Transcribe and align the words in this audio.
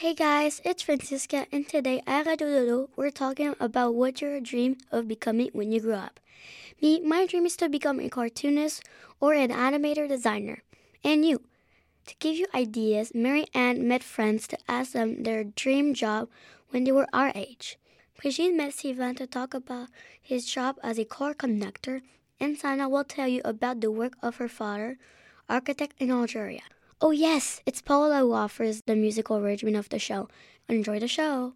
Hey 0.00 0.14
guys, 0.14 0.62
it's 0.64 0.84
Francisca, 0.84 1.46
and 1.52 1.68
today 1.68 2.02
at 2.06 2.24
Radio 2.24 2.48
Dodo, 2.48 2.88
we're 2.96 3.10
talking 3.10 3.54
about 3.60 3.94
what 3.94 4.22
your 4.22 4.40
dream 4.40 4.78
of 4.90 5.06
becoming 5.06 5.50
when 5.52 5.72
you 5.72 5.80
grow 5.80 5.96
up. 5.96 6.18
Me, 6.80 7.02
my 7.02 7.26
dream 7.26 7.44
is 7.44 7.54
to 7.56 7.68
become 7.68 8.00
a 8.00 8.08
cartoonist 8.08 8.82
or 9.20 9.34
an 9.34 9.50
animator 9.50 10.08
designer. 10.08 10.62
And 11.04 11.26
you? 11.26 11.42
To 12.06 12.14
give 12.18 12.36
you 12.36 12.46
ideas, 12.54 13.12
Mary 13.14 13.44
Ann 13.52 13.86
met 13.86 14.02
friends 14.02 14.48
to 14.48 14.58
ask 14.66 14.92
them 14.92 15.22
their 15.22 15.44
dream 15.44 15.92
job 15.92 16.30
when 16.70 16.84
they 16.84 16.92
were 16.92 17.06
our 17.12 17.30
age. 17.34 17.78
Brigitte 18.16 18.54
met 18.54 18.72
Sylvain 18.72 19.16
to 19.16 19.26
talk 19.26 19.52
about 19.52 19.90
his 20.22 20.46
job 20.46 20.78
as 20.82 20.98
a 20.98 21.04
car 21.04 21.34
conductor, 21.34 22.00
and 22.40 22.56
Sana 22.56 22.88
will 22.88 23.04
tell 23.04 23.28
you 23.28 23.42
about 23.44 23.82
the 23.82 23.90
work 23.90 24.14
of 24.22 24.36
her 24.36 24.48
father, 24.48 24.96
architect 25.46 25.92
in 25.98 26.10
Algeria. 26.10 26.62
Oh 27.02 27.12
yes, 27.12 27.62
it's 27.64 27.80
Paula 27.80 28.18
who 28.18 28.34
offers 28.34 28.82
the 28.82 28.94
musical 28.94 29.38
arrangement 29.38 29.76
of 29.76 29.88
the 29.88 29.98
show. 29.98 30.28
Enjoy 30.68 30.98
the 31.00 31.08
show. 31.08 31.54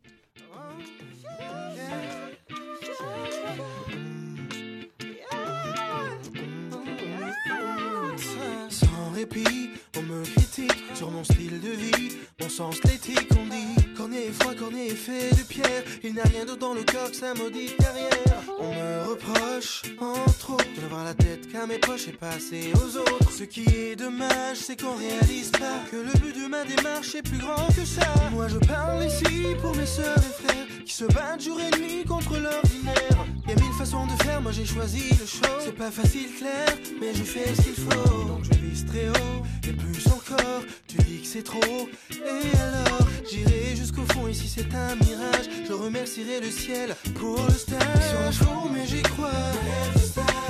Répit, 9.14 9.70
on 9.96 10.02
me 10.02 10.24
critique 10.24 10.84
sur 10.94 11.10
mon 11.10 11.22
style 11.22 11.60
de 11.60 11.70
vie, 11.70 12.16
mon 12.40 12.48
sens 12.48 12.82
l'éthique, 12.84 13.28
on 13.38 13.46
dit 13.46 13.94
Cornet 13.96 14.26
est 14.26 14.32
froid, 14.32 14.54
cornet 14.54 14.88
est 14.88 14.94
fait 14.94 15.30
de 15.30 15.42
pierre, 15.48 15.82
il 16.02 16.14
n'y 16.14 16.20
a 16.20 16.24
rien 16.24 16.44
d'autre 16.44 16.58
dans 16.58 16.74
le 16.74 16.82
corps 16.82 17.10
que 17.10 17.16
sa 17.16 17.32
maudite 17.34 17.76
carrière. 17.76 18.10
On 18.58 18.68
me 18.68 19.08
reproche, 19.10 19.82
entre 20.00 20.54
autres, 20.54 20.74
de 20.76 20.80
n'avoir 20.80 21.04
la 21.04 21.14
tête 21.14 21.50
qu'à 21.50 21.66
mes 21.66 21.78
poches 21.78 22.08
et 22.08 22.12
passer 22.12 22.72
aux 22.74 22.96
autres. 22.96 23.30
Ce 23.30 23.44
qui 23.44 23.64
est 23.68 23.96
dommage, 23.96 24.56
c'est 24.56 24.80
qu'on 24.80 24.96
réalise 24.96 25.50
pas 25.50 25.78
que 25.90 25.96
le 25.96 26.12
but 26.20 26.34
de 26.42 26.48
ma 26.48 26.64
démarche 26.64 27.14
est 27.14 27.22
plus 27.22 27.38
grand 27.38 27.66
que 27.68 27.84
ça. 27.84 28.12
Moi 28.32 28.48
je 28.48 28.58
parle 28.58 29.04
ici 29.04 29.54
pour 29.60 29.76
mes 29.76 29.86
sœurs 29.86 30.18
et 30.18 30.42
frères 30.42 30.63
qui 30.84 30.92
se 30.94 31.04
battent 31.04 31.42
jour 31.42 31.58
et 31.60 31.70
nuit 31.78 32.04
contre 32.06 32.36
l'ordinaire. 32.38 33.26
Y 33.48 33.52
a 33.52 33.54
mille 33.54 33.72
façons 33.78 34.06
de 34.06 34.22
faire, 34.22 34.40
moi 34.40 34.52
j'ai 34.52 34.64
choisi 34.64 35.10
le 35.10 35.26
show. 35.26 35.54
C'est 35.60 35.76
pas 35.76 35.90
facile, 35.90 36.28
clair, 36.38 36.66
mais 37.00 37.14
je 37.14 37.22
fais 37.22 37.54
ce 37.54 37.62
qu'il 37.62 37.74
faut. 37.74 38.24
Donc 38.24 38.44
je 38.44 38.58
vise 38.58 38.84
très 38.86 39.08
haut, 39.08 39.42
et 39.66 39.72
plus 39.72 40.06
encore, 40.08 40.62
tu 40.86 40.96
dis 40.98 41.20
que 41.22 41.26
c'est 41.26 41.42
trop. 41.42 41.88
Et 42.10 42.56
alors, 42.58 43.08
j'irai 43.30 43.76
jusqu'au 43.76 44.04
fond, 44.12 44.28
ici 44.28 44.48
c'est 44.48 44.74
un 44.74 44.94
mirage. 44.96 45.48
Je 45.66 45.72
remercierai 45.72 46.40
le 46.40 46.50
ciel 46.50 46.94
pour 47.14 47.42
le 47.42 47.54
stage. 47.54 48.34
Sur 48.36 48.48
un 48.48 48.70
mais 48.72 48.86
j'y 48.86 49.02
crois. 49.02 49.30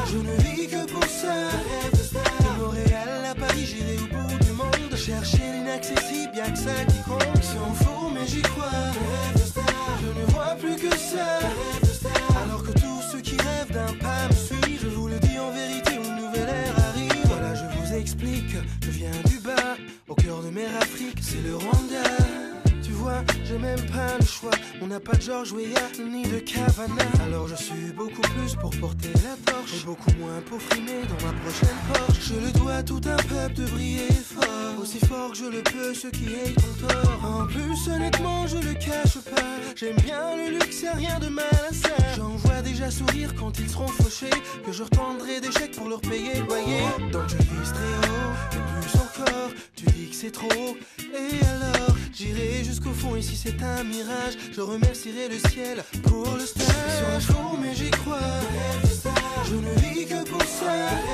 Je 0.07 0.19
ne 0.19 0.37
vis 0.43 0.69
que 0.69 0.85
pour 0.91 1.05
ça. 1.05 1.35
De 2.15 2.63
Montréal 2.63 3.25
à 3.31 3.35
Paris, 3.35 3.67
j'irai 3.67 3.97
au 3.97 4.07
bout 4.07 4.45
du 4.45 4.53
monde. 4.53 4.97
Chercher 4.97 5.53
l'inaccessible, 5.53 6.33
y'a 6.37 6.51
que 6.51 6.59
ça 6.59 6.85
qui 6.87 6.99
compte. 7.03 7.43
Si 7.43 7.57
on 7.59 7.75
fout, 7.75 7.94
j'ai 23.55 23.61
même 23.61 23.87
pas 23.87 24.19
le 24.19 24.27
choix. 24.27 24.51
On 24.83 24.87
n'a 24.87 25.01
pas 25.01 25.13
de 25.13 25.23
George 25.23 25.53
Weah 25.53 25.91
ni 25.99 26.23
de 26.23 26.39
Cavana. 26.39 27.05
Alors 27.25 27.47
je 27.49 27.55
suis 27.55 27.93
beaucoup 27.97 28.23
plus 28.23 28.55
pour 28.57 28.71
porter 28.71 29.13
la 29.23 29.53
torche 29.53 29.75
et 29.81 29.87
beaucoup 29.87 30.11
moins 30.19 30.41
pour 30.49 30.61
frimer 30.61 31.03
dans 31.09 31.27
ma 31.27 31.33
prochaine 31.41 31.77
Porsche. 31.93 32.21
Je 32.21 32.35
le 32.35 32.53
dois 32.53 32.75
à 32.75 32.83
tout 32.83 33.01
un 33.05 33.17
peuple 33.17 33.55
de 33.55 33.67
briller 33.67 34.09
fort, 34.11 34.81
aussi 34.81 34.99
fort 34.99 35.31
que 35.33 35.39
je 35.39 35.45
le 35.45 35.63
peux, 35.63 35.95
ceux 35.95 36.11
qui 36.11 36.25
aient 36.25 36.53
ton 36.53 36.87
tort. 36.87 37.25
En 37.25 37.47
plus, 37.47 37.89
honnêtement, 37.89 38.47
je 38.47 38.57
le 38.57 38.75
cache 38.75 39.19
pas. 39.19 39.43
J'aime 39.77 39.97
bien 39.97 40.37
le 40.37 40.59
luxe, 40.59 40.83
y'a 40.83 40.95
rien 40.95 41.19
de 41.21 41.29
mal 41.29 41.45
à 41.71 41.73
ça. 41.73 41.95
J'en 42.17 42.31
vois 42.37 42.63
déjà 42.63 42.91
sourire 42.91 43.35
quand 43.39 43.59
ils 43.59 43.69
seront 43.69 43.89
fauchés, 43.89 44.31
que 44.65 44.73
je 44.73 44.83
retendrai 44.83 45.41
des 45.41 45.53
chèques 45.53 45.77
pour 45.77 45.89
leur 45.89 46.01
payer 46.01 46.35
le 46.41 46.47
loyer. 46.47 46.83
Donc 47.13 47.29
je 47.29 47.37
vise 47.37 47.73
très 47.73 48.09
haut, 48.09 48.33
et 48.53 48.81
plus 48.81 48.99
tu 49.77 49.85
dis 49.87 50.09
que 50.11 50.17
c'est 50.17 50.31
trop. 50.31 50.77
Et 50.99 51.45
alors, 51.47 51.97
j'irai 52.13 52.65
jusqu'au 52.65 52.93
fond, 52.93 53.17
ici 53.17 53.37
c'est 53.37 53.63
un 53.63 53.85
mirage. 53.85 54.35
Je 54.53 54.61
remercierai 54.61 55.29
le 55.29 55.39
ciel 55.51 55.85
pour 56.03 56.35
le 56.37 56.47
stage. 56.47 56.67
Sur 56.99 57.09
un 57.09 57.21
jour, 57.21 57.59
mais 57.61 57.75
j'y 57.75 57.91
crois. 57.91 58.19
Je 59.45 59.55
ne 59.55 59.75
vis 59.81 60.07
que 60.07 60.25
pour 60.29 60.43
ça. 60.43 61.14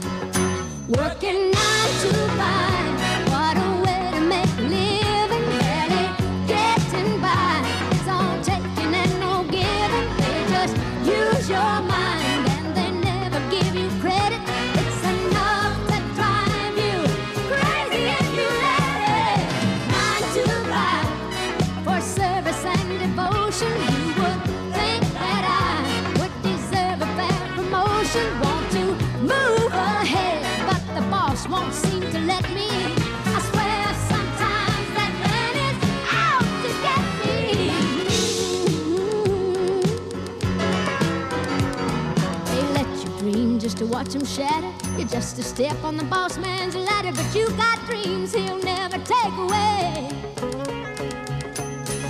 Watch 43.91 44.15
him 44.15 44.25
shatter. 44.25 44.71
You're 44.97 45.07
just 45.07 45.37
a 45.37 45.43
step 45.43 45.83
on 45.83 45.97
the 45.97 46.05
boss 46.05 46.37
man's 46.37 46.75
ladder, 46.75 47.11
but 47.11 47.35
you 47.35 47.49
got 47.57 47.77
dreams 47.85 48.33
he'll 48.33 48.63
never 48.63 48.97
take 48.99 49.33
away 49.37 50.07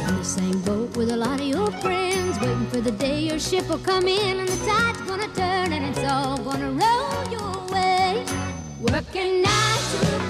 in 0.07 0.15
the 0.17 0.23
same 0.23 0.61
boat 0.61 0.95
with 0.95 1.09
a 1.11 1.17
lot 1.17 1.39
of 1.39 1.47
your 1.47 1.71
friends, 1.81 2.39
waiting 2.39 2.67
for 2.67 2.81
the 2.81 2.91
day 2.91 3.19
your 3.21 3.39
ship 3.39 3.67
will 3.67 3.79
come 3.79 4.07
in 4.07 4.39
and 4.39 4.47
the 4.47 4.65
tide's 4.65 5.01
gonna 5.01 5.27
turn 5.33 5.73
and 5.73 5.85
it's 5.85 6.03
all 6.11 6.37
gonna 6.37 6.71
roll 6.71 7.31
your 7.31 7.73
way. 7.73 8.23
Working 8.79 9.41
nine 9.41 10.20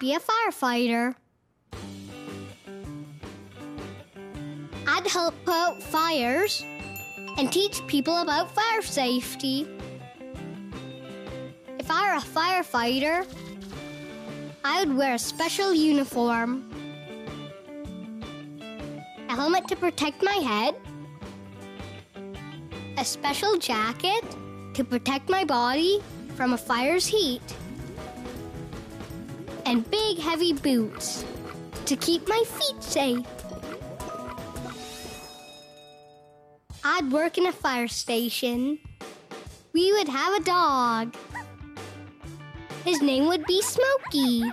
be 0.00 0.14
a 0.14 0.18
firefighter. 0.18 1.14
I'd 4.86 5.06
help 5.06 5.34
put 5.44 5.54
out 5.54 5.82
fires 5.82 6.64
and 7.36 7.52
teach 7.52 7.86
people 7.86 8.16
about 8.16 8.50
fire 8.50 8.80
safety. 8.80 9.68
If 11.78 11.90
I 11.90 12.08
were 12.08 12.16
a 12.16 12.22
firefighter, 12.22 13.26
I 14.64 14.82
would 14.82 14.96
wear 14.96 15.14
a 15.14 15.18
special 15.18 15.74
uniform 15.74 16.66
a 19.28 19.36
helmet 19.36 19.68
to 19.68 19.76
protect 19.76 20.22
my 20.22 20.32
head, 20.32 20.74
a 22.96 23.04
special 23.04 23.58
jacket 23.58 24.24
to 24.74 24.82
protect 24.82 25.28
my 25.28 25.44
body 25.44 26.02
from 26.36 26.54
a 26.54 26.58
fire's 26.58 27.06
heat, 27.06 27.42
and 29.66 29.88
big 29.90 30.18
heavy 30.18 30.52
boots 30.52 31.24
to 31.86 31.96
keep 31.96 32.28
my 32.28 32.42
feet 32.46 32.82
safe. 32.82 33.26
I'd 36.84 37.10
work 37.12 37.38
in 37.38 37.46
a 37.46 37.52
fire 37.52 37.88
station. 37.88 38.78
We 39.72 39.92
would 39.92 40.08
have 40.08 40.40
a 40.40 40.44
dog. 40.44 41.14
His 42.84 43.02
name 43.02 43.26
would 43.26 43.44
be 43.46 43.60
Smokey. 43.62 44.50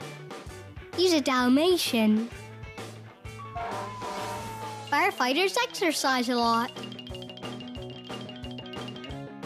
He's 0.95 1.13
a 1.13 1.21
Dalmatian. 1.21 2.29
Firefighters 4.91 5.58
exercise 5.63 6.29
a 6.29 6.36
lot. 6.36 6.72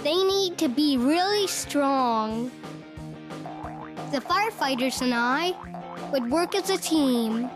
They 0.03 0.23
need 0.23 0.57
to 0.57 0.67
be 0.67 0.97
really 0.97 1.47
strong. 1.47 2.51
The 4.11 4.19
firefighters 4.19 5.01
and 5.01 5.13
I 5.13 5.53
would 6.11 6.29
work 6.29 6.53
as 6.53 6.69
a 6.69 6.77
team. 6.77 7.49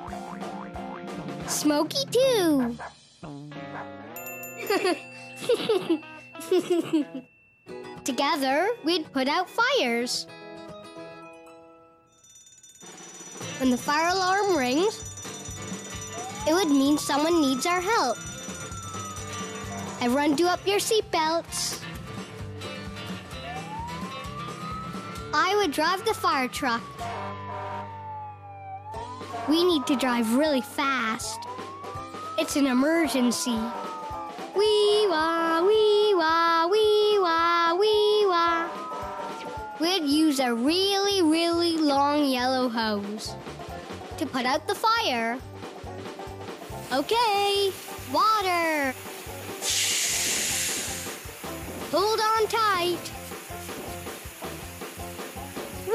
Smokey, 1.47 2.05
too. 2.09 2.77
Together, 8.05 8.69
we'd 8.85 9.11
put 9.11 9.27
out 9.27 9.49
fires. 9.49 10.27
When 13.57 13.69
the 13.69 13.77
fire 13.77 14.15
alarm 14.15 14.57
rings, 14.57 15.03
it 16.47 16.53
would 16.53 16.69
mean 16.69 16.97
someone 16.97 17.41
needs 17.41 17.65
our 17.65 17.81
help. 17.81 18.17
Everyone, 20.01 20.35
do 20.35 20.47
up 20.47 20.65
your 20.65 20.79
seatbelts. 20.79 21.84
I 25.37 25.53
would 25.57 25.71
drive 25.71 26.05
the 26.05 26.13
fire 26.13 26.47
truck. 26.47 26.81
We 29.49 29.65
need 29.65 29.85
to 29.85 29.97
drive 29.97 30.33
really 30.33 30.61
fast. 30.61 31.39
It's 32.39 32.55
an 32.55 32.67
emergency. 32.67 33.59
Wee 34.55 35.07
wah, 35.09 35.61
wee 35.61 36.13
wah, 36.15 36.67
wee 36.67 37.19
wah, 37.19 37.75
wee 37.75 38.25
wah. 38.27 38.69
We'd 39.81 40.05
use 40.05 40.39
a 40.39 40.53
really, 40.53 41.21
really 41.21 41.75
long 41.79 42.23
yellow 42.23 42.69
hose 42.69 43.35
to 44.17 44.25
put 44.25 44.45
out 44.45 44.69
the 44.69 44.75
fire. 44.75 45.37
Okay, 46.93 47.73
water. 48.13 48.95
Hold 51.91 52.21
on 52.21 52.47
tight. 52.47 53.14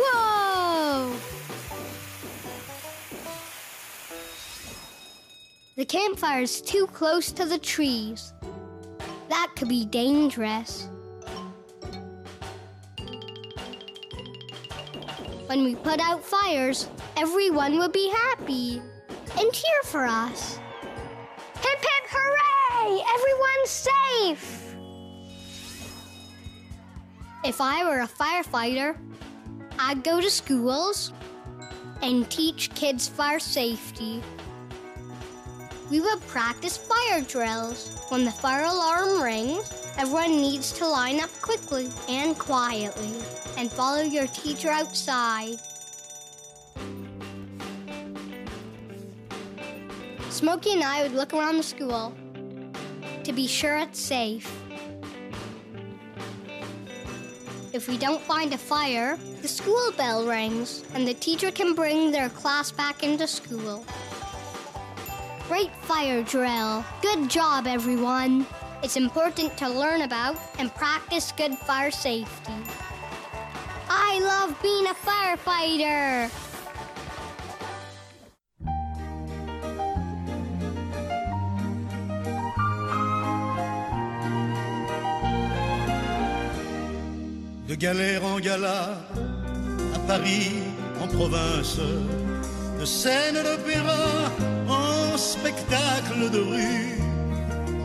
Whoa! 0.02 1.16
The 5.76 5.86
is 6.42 6.60
too 6.60 6.86
close 6.86 7.32
to 7.32 7.44
the 7.44 7.58
trees. 7.58 8.32
That 9.28 9.52
could 9.56 9.68
be 9.68 9.84
dangerous. 9.84 10.88
When 15.46 15.64
we 15.64 15.74
put 15.74 16.00
out 16.00 16.24
fires, 16.24 16.88
everyone 17.16 17.78
would 17.78 17.92
be 17.92 18.08
happy 18.10 18.80
and 19.38 19.52
cheer 19.52 19.82
for 19.84 20.04
us. 20.04 20.58
Hip 21.56 21.80
hip 21.80 22.06
hooray! 22.08 23.02
Everyone's 23.16 23.70
safe! 23.70 24.76
If 27.44 27.60
I 27.60 27.84
were 27.84 28.00
a 28.00 28.06
firefighter, 28.06 28.96
I'd 29.82 30.04
go 30.04 30.20
to 30.20 30.30
schools 30.30 31.10
and 32.02 32.30
teach 32.30 32.68
kids 32.74 33.08
fire 33.08 33.38
safety. 33.38 34.22
we 35.90 36.00
would 36.00 36.20
practice 36.28 36.76
fire 36.76 37.22
drills. 37.22 37.98
When 38.10 38.26
the 38.26 38.30
fire 38.30 38.64
alarm 38.64 39.22
rings, 39.22 39.72
everyone 39.96 40.36
needs 40.36 40.70
to 40.74 40.86
line 40.86 41.18
up 41.18 41.30
quickly 41.40 41.88
and 42.10 42.38
quietly 42.38 43.14
and 43.56 43.72
follow 43.72 44.02
your 44.02 44.26
teacher 44.28 44.68
outside. 44.68 45.58
Smokey 50.28 50.74
and 50.74 50.84
I 50.84 51.02
would 51.02 51.12
look 51.12 51.32
around 51.32 51.56
the 51.56 51.62
school 51.62 52.14
to 53.24 53.32
be 53.32 53.46
sure 53.46 53.78
it's 53.78 53.98
safe. 53.98 54.46
If 57.72 57.86
we 57.86 57.96
don't 57.96 58.20
find 58.22 58.52
a 58.52 58.58
fire, 58.58 59.16
the 59.42 59.48
school 59.48 59.92
bell 59.96 60.26
rings 60.26 60.82
and 60.92 61.06
the 61.06 61.14
teacher 61.14 61.52
can 61.52 61.74
bring 61.74 62.10
their 62.10 62.28
class 62.28 62.72
back 62.72 63.04
into 63.04 63.28
school. 63.28 63.84
Great 65.46 65.70
fire 65.82 66.24
drill. 66.24 66.84
Good 67.00 67.30
job, 67.30 67.68
everyone. 67.68 68.44
It's 68.82 68.96
important 68.96 69.56
to 69.58 69.68
learn 69.68 70.02
about 70.02 70.36
and 70.58 70.74
practice 70.74 71.30
good 71.30 71.56
fire 71.58 71.92
safety. 71.92 72.54
I 73.88 74.18
love 74.18 74.60
being 74.62 74.86
a 74.86 74.94
firefighter. 74.94 76.49
De 87.70 87.76
galère 87.76 88.24
en 88.24 88.40
gala, 88.40 88.98
à 89.94 89.98
Paris, 90.08 90.54
en 91.00 91.06
province, 91.06 91.78
de 92.80 92.84
scène 92.84 93.36
d'opéra 93.44 94.06
en 94.68 95.16
spectacle 95.16 96.30
de 96.32 96.40
rue, 96.40 96.98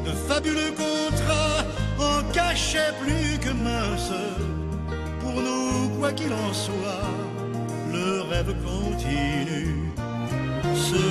de 0.03 0.11
fabuleux 0.27 0.71
contrats 0.71 1.63
en 1.99 2.23
cachet 2.33 2.93
plus 2.99 3.37
que 3.37 3.53
mince. 3.53 4.11
Pour 5.19 5.39
nous, 5.39 5.89
quoi 5.99 6.11
qu'il 6.13 6.33
en 6.33 6.51
soit, 6.51 7.05
le 7.93 8.21
rêve 8.21 8.55
continue. 8.65 9.91
Ce 10.73 11.03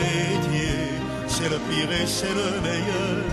métier, 0.00 0.78
c'est 1.26 1.48
le 1.48 1.58
pire 1.68 1.90
et 1.90 2.06
c'est 2.06 2.36
le 2.42 2.50
meilleur. 2.68 3.24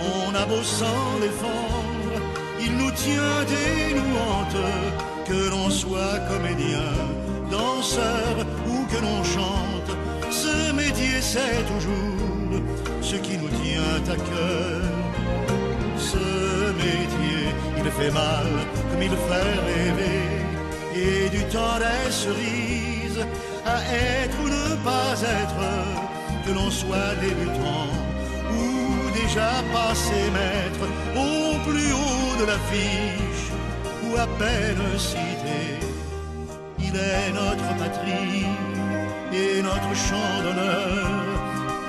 On 0.00 0.34
a 0.34 0.44
beau 0.44 0.64
s'en 0.64 1.20
défendre, 1.20 1.91
il 2.64 2.76
nous 2.76 2.90
tient 2.92 3.40
nous 3.98 4.16
hante, 4.24 4.64
que 5.28 5.50
l'on 5.50 5.70
soit 5.70 6.18
comédien, 6.30 6.92
danseur 7.50 8.34
ou 8.68 8.84
que 8.90 9.00
l'on 9.04 9.22
chante. 9.24 9.90
Ce 10.30 10.72
métier, 10.72 11.20
c'est 11.20 11.62
toujours 11.72 12.62
ce 13.00 13.16
qui 13.16 13.36
nous 13.38 13.52
tient 13.62 14.02
à 14.14 14.16
cœur. 14.16 14.80
Ce 15.96 16.72
métier, 16.84 17.40
il 17.78 17.90
fait 17.98 18.10
mal 18.10 18.46
comme 18.90 19.02
il 19.02 19.16
fait 19.26 19.54
rêver. 19.68 20.22
Et 20.94 21.28
du 21.30 21.42
temps 21.44 21.78
des 21.78 22.10
cerises 22.10 23.24
à 23.64 23.76
être 23.94 24.36
ou 24.42 24.48
ne 24.48 24.76
pas 24.84 25.14
être, 25.40 25.64
que 26.44 26.52
l'on 26.52 26.70
soit 26.70 27.14
débutant 27.20 28.11
déjà 29.22 29.62
passé 29.72 30.20
maître 30.38 30.84
au 31.16 31.58
plus 31.68 31.92
haut 31.92 32.34
de 32.40 32.44
l'affiche 32.50 33.46
ou 34.04 34.16
à 34.16 34.26
peine 34.38 34.84
cité. 34.98 35.62
Il 36.78 36.94
est 36.96 37.30
notre 37.32 37.70
patrie 37.80 38.46
et 39.32 39.62
notre 39.62 39.92
chant 40.06 40.34
d'honneur 40.44 41.08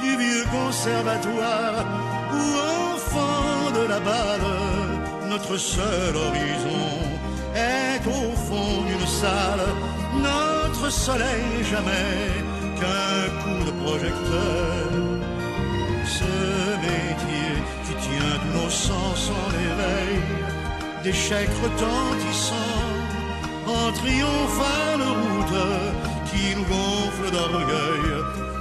du 0.02 0.12
vieux 0.18 0.46
conservatoire 0.58 1.86
ou 2.38 2.44
enfant 2.94 3.72
de 3.78 3.84
la 3.92 4.00
balle. 4.00 4.50
Notre 5.30 5.58
seul 5.58 6.16
horizon 6.16 6.88
est 7.56 8.06
au 8.08 8.26
fond 8.48 8.74
d'une 8.88 9.08
salle, 9.22 9.66
notre 10.30 10.92
soleil 10.92 11.64
jamais 11.74 12.22
qu'un 12.80 13.20
coup 13.42 13.64
de 13.66 13.74
projecteur. 13.84 14.84
Métier 16.86 17.52
qui 17.86 17.94
tient 18.06 18.36
tous 18.42 18.54
nos 18.60 18.70
sens 18.70 19.32
en 19.42 19.50
éveil, 19.70 20.20
d'échecs 21.04 21.56
retentissants 21.64 22.94
en 23.68 23.92
triomphale 23.92 25.04
route 25.20 25.62
qui 26.30 26.56
nous 26.56 26.68
gonfle 26.74 27.32
d'orgueil 27.32 28.08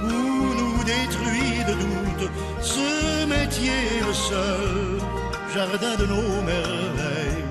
ou 0.03 0.53
nous 0.59 0.83
détruit 0.83 1.57
de 1.69 1.73
doute. 1.83 2.31
Ce 2.61 3.25
métier 3.25 3.77
est 3.97 4.05
le 4.07 4.13
seul 4.13 4.99
jardin 5.53 5.95
de 5.97 6.05
nos 6.05 6.41
merveilles. 6.41 7.43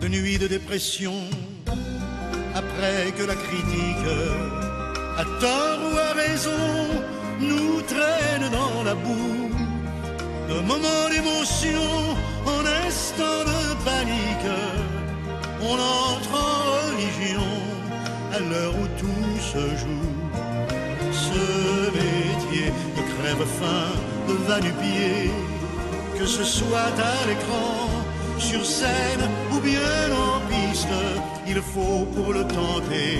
De 0.00 0.08
nuit 0.08 0.38
de 0.38 0.48
dépression, 0.48 1.14
après 2.54 3.12
que 3.16 3.24
la 3.24 3.34
critique, 3.34 4.08
à 5.18 5.24
tort 5.40 5.80
ou 5.88 5.96
à 5.98 6.12
raison, 6.12 6.64
nous 7.40 7.82
traîne 7.82 8.50
dans 8.50 8.82
la 8.84 8.94
boue. 8.94 9.50
De 10.48 10.60
moments 10.60 11.08
d'émotion, 11.10 11.88
en 12.46 12.62
instant 12.86 13.40
de 13.52 13.60
panique, 13.84 14.52
on 15.62 15.74
entre 15.74 16.34
en 16.34 16.62
religion 16.78 17.52
à 18.34 18.38
l'heure 18.38 18.74
où 18.74 18.86
tout 19.00 19.40
se 19.52 19.64
joue. 19.82 20.12
Ce 21.12 21.90
métier 21.98 22.72
de 22.96 23.02
crève-fin, 23.14 23.88
de 24.28 24.34
va-nu-pied, 24.48 25.30
que 26.18 26.26
ce 26.26 26.44
soit 26.44 26.94
à 27.12 27.26
l'écran, 27.26 27.88
sur 28.38 28.64
scène 28.64 29.24
ou 29.52 29.60
bien 29.60 30.02
en 30.26 30.40
piste, 30.50 30.88
il 31.46 31.60
faut 31.60 32.04
pour 32.14 32.32
le 32.32 32.44
tenter 32.44 33.18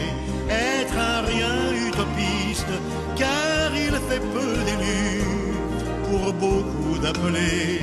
être 0.49 0.97
un 0.97 1.23
rien 1.23 1.89
utopiste, 1.89 2.73
car 3.17 3.71
il 3.75 3.95
fait 4.09 4.25
peu 4.37 4.53
d'élus 4.67 5.25
pour 6.09 6.33
beaucoup 6.35 6.99
d'appelés. 6.99 7.81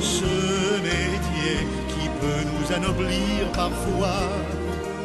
Ce 0.00 0.34
métier 0.82 1.56
qui 1.88 2.08
peut 2.20 2.44
nous 2.52 2.74
anoblir 2.76 3.50
parfois, 3.54 4.28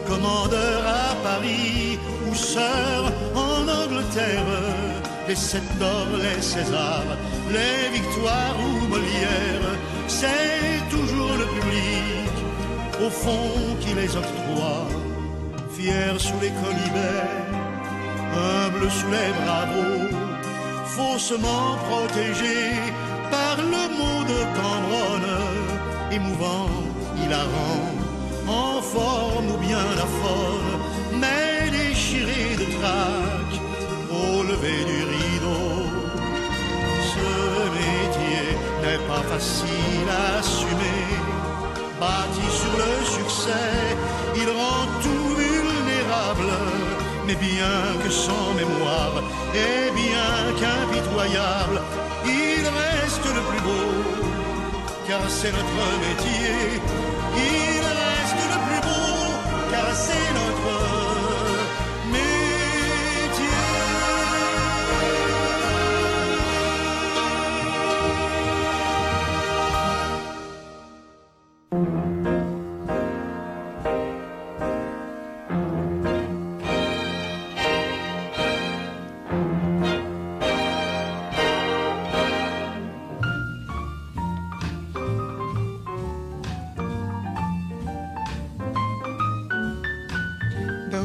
commandeur 0.08 0.82
à 0.86 1.16
Paris 1.24 1.98
ou 2.28 2.36
sœur 2.36 3.12
en 3.36 3.62
Angleterre, 3.68 4.46
les 5.28 5.36
sept 5.36 5.68
d'or, 5.80 6.08
les 6.18 6.42
Césars, 6.42 7.18
les 7.50 7.98
victoires 7.98 8.58
ou 8.60 8.88
Molières, 8.88 9.78
c'est 10.08 10.82
toujours 10.90 11.34
le 11.38 11.46
public 11.46 12.29
au 13.06 13.10
fond 13.10 13.76
qui 13.80 13.94
les 13.94 14.16
octroie, 14.16 14.88
fier 15.76 16.20
sous 16.20 16.40
les 16.42 16.54
colibets, 16.62 17.30
humble 18.34 18.90
sous 18.92 19.12
les 19.18 19.32
bravos, 19.42 20.10
faussement 20.86 21.78
protégé 21.90 22.60
par 23.32 23.58
le 23.58 23.84
mot 23.98 24.20
de 24.32 24.40
Cambronne, 24.58 25.38
émouvant, 26.12 26.70
hilarant, 27.22 27.86
en 28.48 28.82
forme 28.82 29.52
ou 29.52 29.58
bien 29.58 29.88
forme, 30.24 30.72
mais 31.22 31.70
déchiré 31.70 32.56
de 32.62 32.66
trac 32.80 33.50
au 34.12 34.44
lever 34.44 34.84
du 34.92 35.00
rideau. 35.14 35.86
Ce 37.12 37.30
métier 37.80 38.46
n'est 38.84 39.04
pas 39.08 39.24
facile 39.34 40.08
à 40.10 40.40
assumer, 40.40 40.99
bâti 42.00 42.46
sur 42.62 42.74
le 42.84 42.92
succès, 43.18 43.80
il 44.36 44.50
rend 44.50 44.86
tout 45.04 45.36
vulnérable. 45.36 46.52
Mais 47.28 47.36
bien 47.36 47.78
que 48.04 48.10
sans 48.10 48.54
mémoire 48.56 49.22
et 49.54 49.92
bien 49.92 50.34
qu'impitoyable, 50.60 51.82
il 52.26 52.64
reste 52.82 53.26
le 53.38 53.42
plus 53.50 53.62
beau, 53.68 53.92
car 55.08 55.22
c'est 55.28 55.52
notre 55.52 55.82
métier. 56.06 56.82
Il 57.36 57.82
reste 58.02 58.42
le 58.54 58.60
plus 58.68 58.82
beau, 58.88 59.16
car 59.72 59.88
c'est 59.94 60.30
notre 60.40 60.99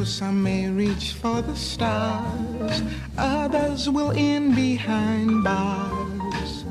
some 0.05 0.43
may 0.43 0.69
reach 0.69 1.13
for 1.13 1.41
the 1.41 1.57
stars, 1.57 2.83
others 3.17 3.89
will 3.89 4.13
end 4.13 4.55
behind 4.55 5.43
bars. 5.43 6.65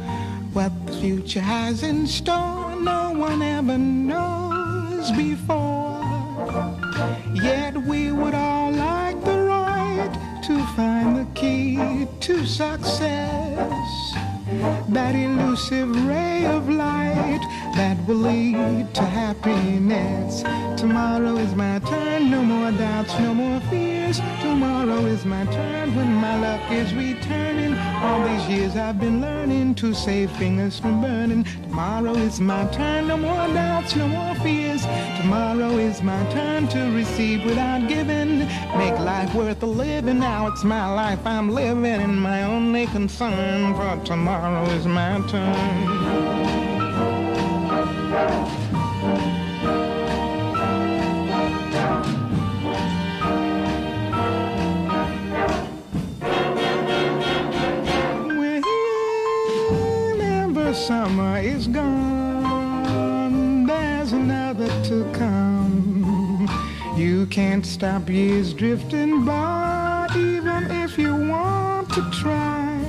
What 0.53 0.71
the 0.85 0.93
future 0.93 1.41
has 1.41 1.81
in 1.81 2.05
store, 2.05 2.75
no 2.75 3.11
one 3.11 3.41
ever 3.41 3.77
knows 3.77 5.11
before. 5.13 6.01
Yet 7.33 7.75
we 7.75 8.11
would 8.11 8.35
all 8.35 8.71
like 8.71 9.19
the 9.25 9.39
right 9.39 10.41
to 10.43 10.65
find 10.75 11.17
the 11.17 11.27
key 11.33 12.07
to 12.19 12.45
success. 12.45 14.13
That 14.89 15.15
elusive 15.15 15.89
ray 16.05 16.45
of 16.45 16.69
light 16.69 17.41
that 17.75 17.97
will 18.05 18.17
lead 18.17 18.93
to 18.93 19.01
happiness. 19.01 20.43
Tomorrow 20.83 21.37
is 21.37 21.55
my 21.55 21.79
turn, 21.79 22.29
no 22.29 22.43
more 22.43 22.69
doubts, 22.73 23.17
no 23.17 23.33
more 23.33 23.61
fears. 23.69 24.19
Tomorrow 24.41 25.05
is 25.05 25.23
my 25.23 25.45
turn 25.45 25.95
when 25.95 26.13
my 26.15 26.37
luck 26.37 26.69
is 26.73 26.93
returning. 26.93 27.73
All 28.03 28.27
these 28.27 28.49
years 28.49 28.75
I've 28.75 28.99
been 28.99 29.21
learning 29.21 29.75
to 29.75 29.93
save 29.93 30.29
fingers 30.31 30.77
from 30.77 30.99
burning. 30.99 31.45
Tomorrow 31.69 32.15
is 32.15 32.41
my 32.41 32.65
turn, 32.73 33.07
no 33.07 33.15
more 33.15 33.47
doubts, 33.53 33.95
no 33.95 34.09
more 34.09 34.35
fears. 34.43 34.81
Tomorrow 35.21 35.77
is 35.77 36.01
my 36.01 36.21
turn 36.33 36.67
to 36.67 36.91
receive 36.91 37.45
without 37.45 37.87
giving. 37.87 38.39
Make 38.77 38.99
life 38.99 39.33
worth 39.33 39.61
the 39.61 39.67
living. 39.67 40.19
Now 40.19 40.47
it's 40.47 40.65
my 40.65 40.93
life 40.93 41.25
I'm 41.25 41.49
living, 41.49 41.85
and 41.85 42.21
my 42.21 42.43
only 42.43 42.87
concern 42.87 43.73
for 43.73 44.03
tomorrow 44.03 44.65
is 44.71 44.85
my 44.85 45.21
turn. 45.29 46.03
Summer 60.87 61.37
is 61.37 61.67
gone, 61.67 63.65
there's 63.65 64.11
another 64.11 64.67
to 64.83 65.09
come. 65.13 66.45
You 66.97 67.25
can't 67.27 67.65
stop 67.65 68.09
years 68.09 68.53
drifting 68.53 69.23
by, 69.23 70.09
even 70.13 70.69
if 70.83 70.97
you 70.97 71.15
want 71.15 71.87
to 71.93 72.01
try. 72.11 72.81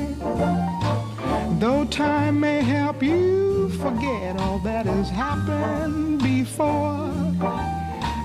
Though 1.61 1.85
time 1.85 2.41
may 2.41 2.63
help 2.63 3.01
you 3.01 3.69
forget 3.69 4.41
all 4.41 4.59
that 4.61 4.87
has 4.87 5.09
happened 5.11 6.21
before. 6.21 7.13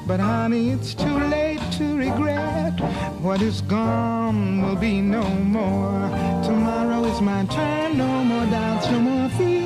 But 0.07 0.19
honey, 0.19 0.71
it's 0.71 0.95
too 0.95 1.19
late 1.38 1.61
to 1.73 1.95
regret. 1.95 2.79
What 3.21 3.43
is 3.43 3.61
gone 3.61 4.63
will 4.63 4.77
be 4.77 4.99
no 4.99 5.29
more. 5.29 6.09
Tomorrow 6.43 7.03
is 7.05 7.21
my 7.21 7.45
turn, 7.45 7.97
no 7.99 8.23
more 8.23 8.47
doubts, 8.47 8.89
no 8.89 8.99
more 8.99 9.29
fears. 9.38 9.58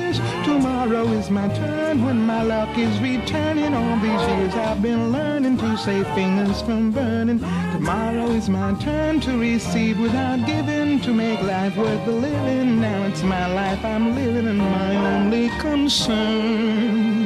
Tomorrow 0.84 1.12
is 1.12 1.30
my 1.30 1.48
turn 1.48 2.04
when 2.04 2.26
my 2.26 2.42
luck 2.42 2.76
is 2.76 3.00
returning. 3.00 3.72
All 3.72 3.96
these 4.00 4.20
years 4.28 4.54
I've 4.54 4.82
been 4.82 5.12
learning 5.12 5.56
to 5.56 5.78
save 5.78 6.06
fingers 6.08 6.60
from 6.60 6.90
burning. 6.90 7.38
Tomorrow 7.38 8.26
is 8.32 8.50
my 8.50 8.74
turn 8.74 9.18
to 9.20 9.38
receive 9.38 9.98
without 9.98 10.44
giving, 10.44 11.00
to 11.00 11.14
make 11.14 11.40
life 11.40 11.74
worth 11.78 12.04
the 12.04 12.12
living. 12.12 12.82
Now 12.82 13.06
it's 13.06 13.22
my 13.22 13.46
life 13.46 13.82
I'm 13.82 14.14
living 14.14 14.46
and 14.46 14.58
my 14.58 14.96
only 15.16 15.48
concern. 15.58 17.24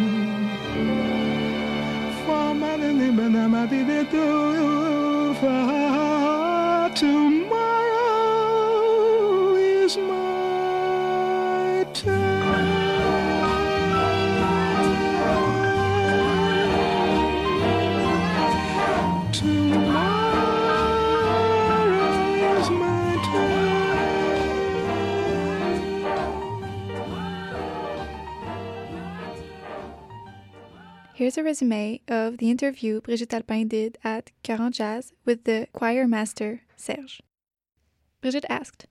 Tomorrow 6.94 7.57
is 9.57 9.97
my 9.97 10.28
Here's 31.19 31.37
a 31.37 31.43
resume 31.43 32.01
of 32.07 32.39
the 32.39 32.49
interview 32.49 33.01
Brigitte 33.01 33.35
Alpin 33.35 33.67
did 33.67 33.99
at 34.05 34.31
40 34.45 34.71
Jazz 34.71 35.13
with 35.25 35.43
the 35.43 35.67
choir 35.73 36.07
master, 36.07 36.61
Serge. 36.77 37.21
Brigitte 38.21 38.45
asked, 38.49 38.87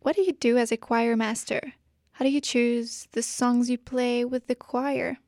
What 0.00 0.16
do 0.16 0.22
you 0.22 0.32
do 0.32 0.56
as 0.56 0.72
a 0.72 0.78
choir 0.78 1.18
master? 1.18 1.74
How 2.12 2.24
do 2.24 2.30
you 2.30 2.40
choose 2.40 3.06
the 3.12 3.20
songs 3.20 3.68
you 3.68 3.76
play 3.76 4.24
with 4.24 4.46
the 4.46 4.54
choir? 4.54 5.18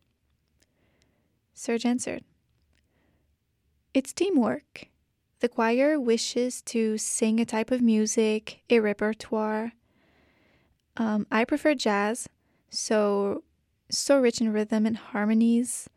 Serge 1.53 1.85
answered, 1.85 2.25
It's 3.93 4.15
teamwork. 4.15 4.87
The 5.41 5.51
choir 5.51 6.01
wishes 6.01 6.63
to 6.73 6.97
sing 6.97 7.39
a 7.39 7.45
type 7.45 7.71
of 7.71 7.83
music, 7.83 8.63
a 8.71 8.81
repertoire. 8.81 9.73
Um, 10.97 11.27
I 11.31 11.45
prefer 11.45 11.75
jazz, 11.75 12.31
so 12.71 13.43
so 13.93 14.21
rich 14.21 14.41
in 14.41 14.53
rhythm 14.53 14.87
and 14.87 14.97
harmonies. 14.97 15.89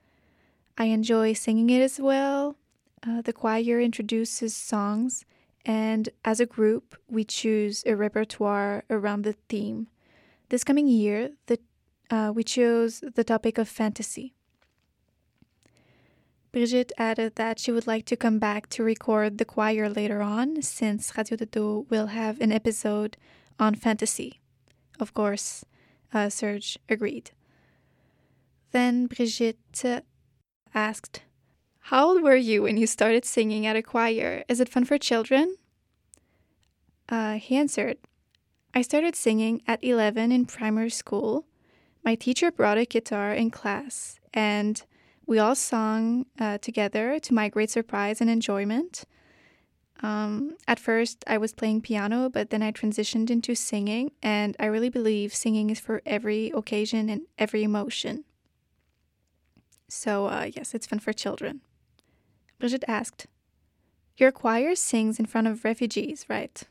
I 0.77 0.85
enjoy 0.85 1.33
singing 1.33 1.69
it 1.69 1.81
as 1.81 1.99
well. 1.99 2.57
Uh, 3.07 3.21
the 3.21 3.33
choir 3.33 3.79
introduces 3.79 4.55
songs, 4.55 5.25
and 5.65 6.09
as 6.23 6.39
a 6.39 6.45
group, 6.45 6.95
we 7.09 7.23
choose 7.23 7.83
a 7.85 7.95
repertoire 7.95 8.83
around 8.89 9.23
the 9.23 9.35
theme. 9.47 9.87
This 10.49 10.63
coming 10.63 10.87
year, 10.87 11.31
the, 11.47 11.59
uh, 12.09 12.31
we 12.35 12.43
chose 12.43 13.01
the 13.01 13.23
topic 13.23 13.57
of 13.57 13.69
fantasy. 13.69 14.33
Brigitte 16.51 16.93
added 16.97 17.35
that 17.35 17.59
she 17.59 17.71
would 17.71 17.85
like 17.85 18.05
to 18.05 18.15
come 18.15 18.39
back 18.39 18.69
to 18.69 18.83
record 18.83 19.37
the 19.37 19.45
choir 19.45 19.89
later 19.89 20.21
on, 20.21 20.61
since 20.61 21.15
Radio 21.17 21.35
Dodo 21.37 21.85
will 21.89 22.07
have 22.07 22.39
an 22.39 22.51
episode 22.51 23.17
on 23.59 23.75
fantasy. 23.75 24.39
Of 24.99 25.13
course, 25.13 25.65
uh, 26.13 26.29
Serge 26.29 26.79
agreed. 26.87 27.31
Then 28.75 29.07
Brigitte 29.07 30.03
asked, 30.73 31.21
How 31.79 32.09
old 32.09 32.21
were 32.21 32.35
you 32.35 32.63
when 32.63 32.75
you 32.75 32.85
started 32.85 33.23
singing 33.23 33.65
at 33.65 33.77
a 33.77 33.81
choir? 33.81 34.43
Is 34.49 34.59
it 34.59 34.67
fun 34.67 34.83
for 34.83 34.97
children? 34.97 35.55
Uh, 37.07 37.35
he 37.35 37.55
answered, 37.55 37.99
I 38.73 38.81
started 38.81 39.15
singing 39.15 39.61
at 39.65 39.81
11 39.81 40.33
in 40.33 40.45
primary 40.45 40.89
school. 40.89 41.45
My 42.03 42.15
teacher 42.15 42.51
brought 42.51 42.77
a 42.77 42.83
guitar 42.83 43.33
in 43.33 43.49
class, 43.49 44.19
and 44.33 44.83
we 45.25 45.39
all 45.39 45.55
sang 45.55 46.25
uh, 46.37 46.57
together 46.57 47.17
to 47.17 47.33
my 47.33 47.47
great 47.47 47.69
surprise 47.69 48.19
and 48.19 48.29
enjoyment. 48.29 49.05
Um, 50.03 50.57
at 50.67 50.81
first, 50.81 51.23
I 51.25 51.37
was 51.37 51.53
playing 51.53 51.79
piano, 51.79 52.29
but 52.29 52.49
then 52.49 52.61
I 52.61 52.73
transitioned 52.73 53.29
into 53.29 53.55
singing, 53.55 54.11
and 54.21 54.53
I 54.59 54.65
really 54.65 54.89
believe 54.89 55.33
singing 55.33 55.69
is 55.69 55.79
for 55.79 56.01
every 56.05 56.49
occasion 56.49 57.07
and 57.07 57.21
every 57.39 57.63
emotion. 57.63 58.25
So, 59.87 60.27
uh, 60.27 60.49
yes, 60.53 60.73
it's 60.73 60.87
fun 60.87 60.99
for 60.99 61.13
children. 61.13 61.61
Brigitte 62.59 62.85
asked, 62.87 63.27
Your 64.17 64.31
choir 64.31 64.75
sings 64.75 65.19
in 65.19 65.25
front 65.25 65.47
of 65.47 65.63
refugees, 65.63 66.25
right? 66.27 66.63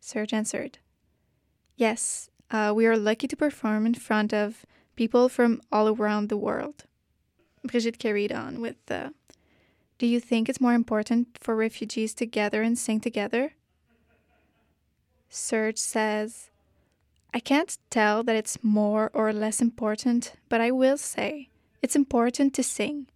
Serge 0.00 0.32
answered, 0.32 0.78
Yes, 1.76 2.30
uh, 2.50 2.72
we 2.74 2.86
are 2.86 2.96
lucky 2.96 3.28
to 3.28 3.36
perform 3.36 3.86
in 3.86 3.94
front 3.94 4.34
of 4.34 4.66
people 4.96 5.28
from 5.28 5.60
all 5.70 5.88
around 5.88 6.28
the 6.28 6.36
world. 6.36 6.84
Brigitte 7.64 7.98
carried 7.98 8.32
on 8.32 8.60
with, 8.60 8.76
Do 8.86 10.06
you 10.06 10.20
think 10.20 10.48
it's 10.48 10.60
more 10.60 10.74
important 10.74 11.38
for 11.40 11.54
refugees 11.54 12.14
to 12.14 12.26
gather 12.26 12.62
and 12.62 12.78
sing 12.78 13.00
together? 13.00 13.52
Serge 15.28 15.78
says, 15.78 16.50
I 17.32 17.38
can't 17.38 17.78
tell 17.90 18.24
that 18.24 18.34
it's 18.34 18.58
more 18.64 19.10
or 19.14 19.32
less 19.32 19.60
important, 19.60 20.32
but 20.48 20.60
I 20.60 20.72
will 20.72 20.96
say 20.96 21.50
it's 21.82 21.96
important 21.96 22.54
to 22.54 22.62
sing. 22.62 23.06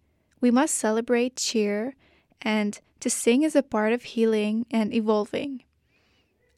We 0.41 0.51
must 0.51 0.75
celebrate, 0.75 1.35
cheer, 1.35 1.95
and 2.41 2.79
to 2.99 3.09
sing 3.09 3.43
is 3.43 3.55
a 3.55 3.63
part 3.63 3.93
of 3.93 4.03
healing 4.03 4.65
and 4.71 4.93
evolving. 4.93 5.63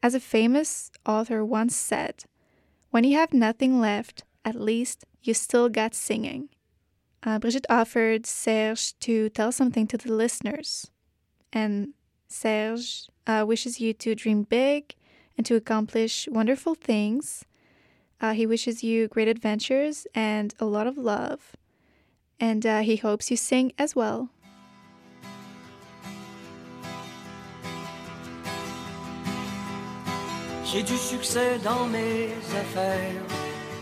As 0.02 0.15
a 0.15 0.20
famous 0.20 0.91
author 1.06 1.43
once 1.43 1.76
said, 1.76 2.24
when 2.91 3.04
you 3.04 3.17
have 3.17 3.34
nothing 3.34 3.80
left, 3.82 4.24
at 4.46 4.56
least 4.56 5.04
you 5.22 5.34
still 5.34 5.67
got 5.67 5.93
singing. 5.93 6.48
Uh, 7.24 7.39
Brigitte 7.39 7.65
offered 7.70 8.26
Serge 8.26 8.98
to 9.00 9.28
tell 9.30 9.52
something 9.52 9.88
to 9.88 9.98
the 9.98 10.13
listeners. 10.13 10.89
And 11.52 11.93
Serge 12.30 13.10
uh, 13.26 13.43
wishes 13.46 13.82
you 13.82 13.91
to 13.93 14.15
dream 14.15 14.43
big 14.43 14.96
and 15.38 15.46
to 15.46 15.56
accomplish 15.56 16.30
wonderful 16.32 16.76
things. 16.76 17.43
Uh, 18.22 18.34
he 18.34 18.46
wishes 18.46 18.84
you 18.84 19.10
great 19.10 19.28
adventures 19.28 20.08
and 20.15 20.54
a 20.60 20.65
lot 20.65 20.88
of 20.88 20.98
love 20.98 21.57
and 22.39 22.65
uh, 22.65 22.82
he 22.82 22.95
hopes 22.97 23.30
you 23.32 23.38
sing 23.38 23.71
as 23.78 23.95
well. 23.95 24.30
J'ai 30.65 30.84
du 30.84 30.97
succès 30.97 31.58
dans 31.63 31.86
mes 31.88 32.30
affaires, 32.62 33.23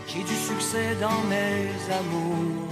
j'ai 0.06 0.22
du 0.22 0.34
succès 0.34 0.94
dans 1.00 1.20
mes 1.28 1.68
amours, 1.92 2.70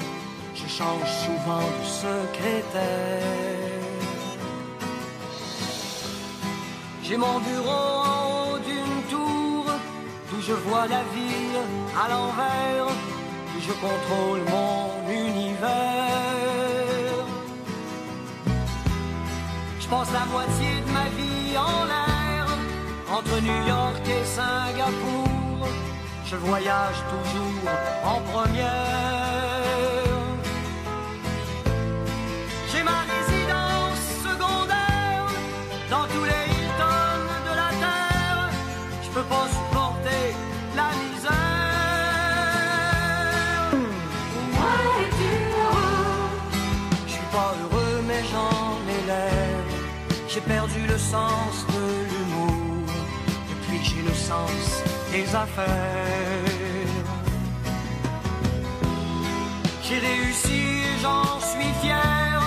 je 0.55 0.69
change 0.69 1.11
souvent 1.25 1.67
de 1.79 1.85
secrétaire. 1.85 3.65
J'ai 7.03 7.17
mon 7.17 7.39
bureau 7.41 7.85
en 8.13 8.53
haut 8.53 8.59
d'une 8.59 9.03
tour, 9.11 9.67
d'où 10.31 10.41
je 10.41 10.53
vois 10.53 10.87
la 10.87 11.03
ville 11.15 11.61
à 12.03 12.09
l'envers 12.09 13.14
je 13.67 13.73
contrôle 13.73 14.41
mon 14.51 15.11
univers. 15.11 15.71
Je 19.81 19.87
passe 19.89 20.13
la 20.13 20.27
moitié 20.27 20.71
de 20.87 20.91
ma 20.93 21.09
vie 21.17 21.57
en 21.57 21.85
l'air, 21.91 22.47
entre 23.11 23.41
New 23.41 23.67
York 23.67 24.03
et 24.07 24.25
Singapour. 24.25 25.69
Je 26.27 26.37
voyage 26.37 27.01
toujours 27.13 27.71
en 28.05 28.21
première. 28.33 29.54
sens 51.15 51.57
de 51.77 51.87
l'humour, 52.11 52.89
et 53.73 53.81
j'ai 53.87 54.03
le 54.11 54.17
sens 54.29 54.65
des 55.13 55.27
affaires. 55.45 56.95
J'ai 59.85 60.01
réussi 60.11 60.61
et 60.89 60.97
j'en 61.03 61.29
suis 61.51 61.73
fier, 61.83 62.41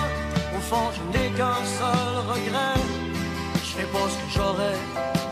au 0.56 0.60
fond 0.68 0.86
je 0.96 1.02
n'ai 1.12 1.28
qu'un 1.36 1.62
seul 1.78 2.12
regret, 2.32 2.80
je 3.66 3.70
fais 3.76 3.88
pas 3.94 4.06
ce 4.12 4.16
que 4.20 4.30
j'aurais 4.36 4.80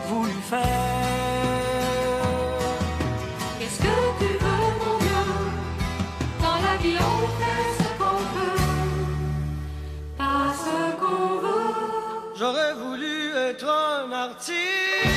voulu 0.09 0.37
faire. 0.53 0.86
toi, 13.57 14.05
martyr. 14.07 15.16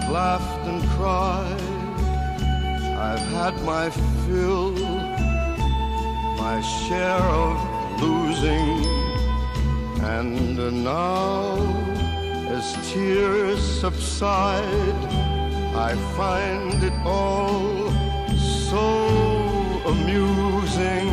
I've 0.00 0.10
laughed 0.10 0.66
and 0.66 0.82
cried, 0.96 1.60
I've 2.96 3.26
had 3.36 3.54
my 3.64 3.90
fill, 4.24 4.72
my 6.38 6.60
share 6.62 7.28
of 7.44 8.00
losing, 8.00 8.86
and 10.00 10.56
now 10.84 11.54
as 12.48 12.72
tears 12.90 13.62
subside, 13.62 15.04
I 15.76 15.94
find 16.16 16.82
it 16.82 16.94
all 17.04 17.90
so 18.70 18.86
amusing 19.86 21.10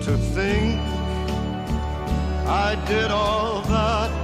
to 0.00 0.16
think 0.34 0.80
I 2.46 2.82
did 2.88 3.10
all 3.10 3.60
that. 3.62 4.23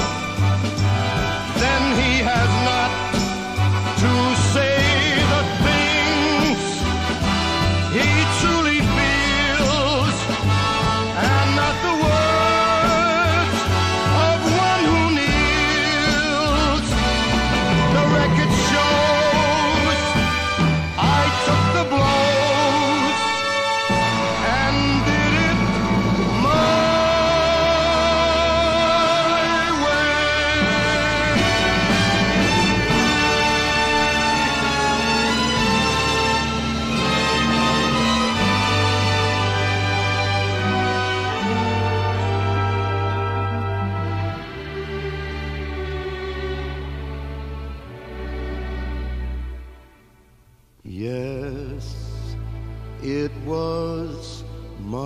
it 53.31 53.47
was 53.47 54.43
my 54.79 55.01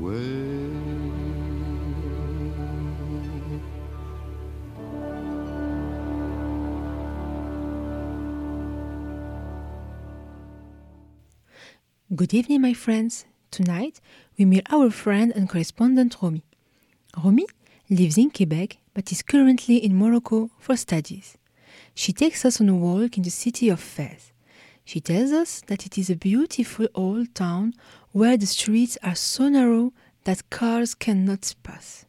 way. 0.00 0.70
Good 12.14 12.34
evening, 12.34 12.60
my 12.60 12.74
friends. 12.74 13.24
Tonight, 13.50 14.00
we 14.38 14.44
meet 14.44 14.66
our 14.70 14.90
friend 14.90 15.32
and 15.34 15.48
correspondent 15.48 16.16
Romy. 16.22 16.44
Romy 17.24 17.46
lives 17.88 18.16
in 18.16 18.30
Quebec 18.30 18.76
but 18.94 19.10
is 19.10 19.22
currently 19.22 19.76
in 19.76 19.96
Morocco 19.96 20.50
for 20.58 20.76
studies. 20.76 21.36
She 22.00 22.14
takes 22.14 22.46
us 22.46 22.62
on 22.62 22.70
a 22.70 22.74
walk 22.74 23.18
in 23.18 23.24
the 23.24 23.30
city 23.30 23.68
of 23.68 23.78
Fez. 23.78 24.32
She 24.86 25.02
tells 25.02 25.32
us 25.32 25.60
that 25.66 25.84
it 25.84 25.98
is 25.98 26.08
a 26.08 26.16
beautiful 26.16 26.88
old 26.94 27.34
town 27.34 27.74
where 28.12 28.38
the 28.38 28.46
streets 28.46 28.96
are 29.02 29.14
so 29.14 29.50
narrow 29.50 29.92
that 30.24 30.48
cars 30.48 30.94
cannot 30.94 31.54
pass. 31.62 32.06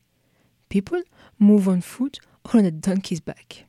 People 0.69 1.01
move 1.37 1.67
on 1.67 1.81
foot 1.81 2.21
or 2.45 2.59
on 2.61 2.65
a 2.67 2.71
donkey's 2.71 3.19
back. 3.19 3.65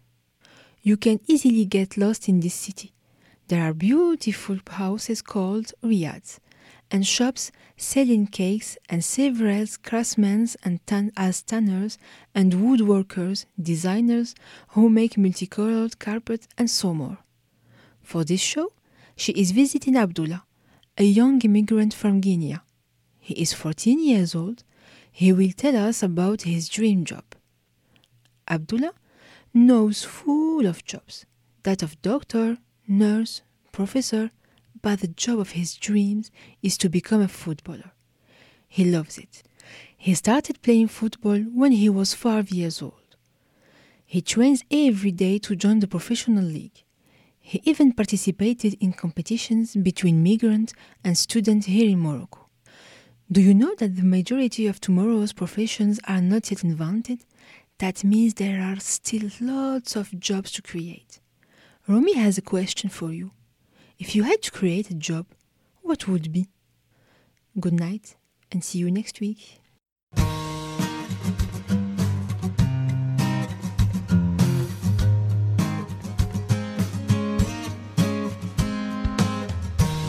You 0.80 0.96
can 0.96 1.18
easily 1.26 1.64
get 1.64 1.96
lost 1.96 2.28
in 2.28 2.38
this 2.38 2.54
city. 2.54 2.92
There 3.48 3.64
are 3.64 3.74
beautiful 3.74 4.58
houses 4.70 5.22
called 5.22 5.72
riads 5.82 6.38
and 6.92 7.06
shops 7.06 7.50
selling 7.76 8.26
cakes 8.26 8.76
and 8.88 9.02
several 9.02 9.66
craftsmen 9.82 10.46
and 10.62 10.86
tan- 10.86 11.10
as 11.16 11.42
tanners 11.42 11.98
and 12.34 12.52
woodworkers, 12.52 13.46
designers 13.60 14.34
who 14.68 14.88
make 14.90 15.16
multicolored 15.16 15.98
carpets 15.98 16.46
and 16.58 16.70
so 16.70 16.92
more. 16.94 17.18
For 18.02 18.24
this 18.24 18.40
show, 18.40 18.72
she 19.16 19.32
is 19.32 19.52
visiting 19.52 19.96
Abdullah, 19.96 20.44
a 20.98 21.04
young 21.04 21.40
immigrant 21.40 21.94
from 21.94 22.20
Guinea. 22.20 22.58
He 23.18 23.34
is 23.34 23.52
14 23.54 23.98
years 24.04 24.34
old. 24.34 24.62
He 25.10 25.32
will 25.32 25.52
tell 25.52 25.76
us 25.76 26.02
about 26.02 26.42
his 26.42 26.68
dream 26.68 27.04
job. 27.04 27.24
Abdullah 28.48 28.92
knows 29.54 30.04
full 30.04 30.66
of 30.66 30.84
jobs 30.84 31.24
that 31.62 31.82
of 31.82 32.00
doctor, 32.02 32.58
nurse, 32.86 33.42
professor, 33.70 34.30
but 34.82 35.00
the 35.00 35.08
job 35.08 35.38
of 35.38 35.52
his 35.52 35.74
dreams 35.76 36.30
is 36.62 36.76
to 36.78 36.88
become 36.88 37.22
a 37.22 37.28
footballer. 37.28 37.92
He 38.68 38.84
loves 38.84 39.16
it. 39.18 39.42
He 39.96 40.14
started 40.14 40.62
playing 40.62 40.88
football 40.88 41.38
when 41.38 41.72
he 41.72 41.88
was 41.88 42.14
five 42.14 42.50
years 42.50 42.82
old. 42.82 43.16
He 44.04 44.20
trains 44.20 44.64
every 44.70 45.12
day 45.12 45.38
to 45.38 45.56
join 45.56 45.78
the 45.78 45.86
professional 45.86 46.44
league. 46.44 46.82
He 47.40 47.62
even 47.64 47.92
participated 47.92 48.76
in 48.80 48.92
competitions 48.92 49.74
between 49.74 50.22
migrants 50.22 50.74
and 51.02 51.16
students 51.16 51.66
here 51.66 51.88
in 51.88 51.98
Morocco. 51.98 52.48
Do 53.30 53.40
you 53.40 53.54
know 53.54 53.74
that 53.76 53.96
the 53.96 54.02
majority 54.02 54.66
of 54.66 54.80
tomorrow's 54.80 55.32
professions 55.32 55.98
are 56.06 56.20
not 56.20 56.50
yet 56.50 56.64
invented? 56.64 57.24
That 57.78 58.04
means 58.04 58.34
there 58.34 58.60
are 58.60 58.78
still 58.78 59.30
lots 59.40 59.96
of 59.96 60.18
jobs 60.20 60.52
to 60.52 60.62
create. 60.62 61.20
Romy 61.88 62.14
has 62.14 62.38
a 62.38 62.42
question 62.42 62.90
for 62.90 63.12
you. 63.12 63.30
If 64.04 64.16
you 64.16 64.24
had 64.24 64.42
to 64.42 64.50
create 64.50 64.90
a 64.90 64.94
job, 64.94 65.26
what 65.82 66.08
would 66.08 66.32
be? 66.32 66.48
Good 67.60 67.74
night 67.74 68.16
and 68.50 68.64
see 68.64 68.80
you 68.80 68.90
next 68.90 69.20
week. 69.20 69.60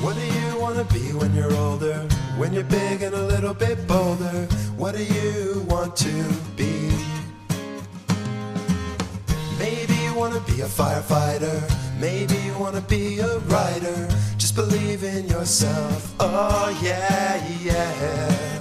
What 0.01 0.15
do 0.15 0.25
you 0.25 0.59
want 0.59 0.75
to 0.79 0.91
be 0.91 1.13
when 1.13 1.35
you're 1.35 1.53
older? 1.53 1.99
When 2.35 2.51
you're 2.51 2.63
big 2.63 3.03
and 3.03 3.13
a 3.13 3.27
little 3.27 3.53
bit 3.53 3.87
bolder? 3.87 4.47
What 4.75 4.95
do 4.95 5.03
you 5.03 5.67
want 5.69 5.95
to 5.97 6.13
be? 6.57 6.89
Maybe 9.59 9.93
you 10.03 10.15
want 10.15 10.33
to 10.33 10.41
be 10.51 10.61
a 10.61 10.65
firefighter. 10.65 11.82
Maybe 12.03 12.35
you 12.39 12.53
want 12.59 12.75
to 12.75 12.81
be 12.81 13.19
a 13.19 13.39
writer. 13.47 14.09
Just 14.37 14.55
believe 14.55 15.05
in 15.05 15.25
yourself. 15.25 16.13
Oh, 16.19 16.67
yeah, 16.83 17.41
yeah. 17.63 18.59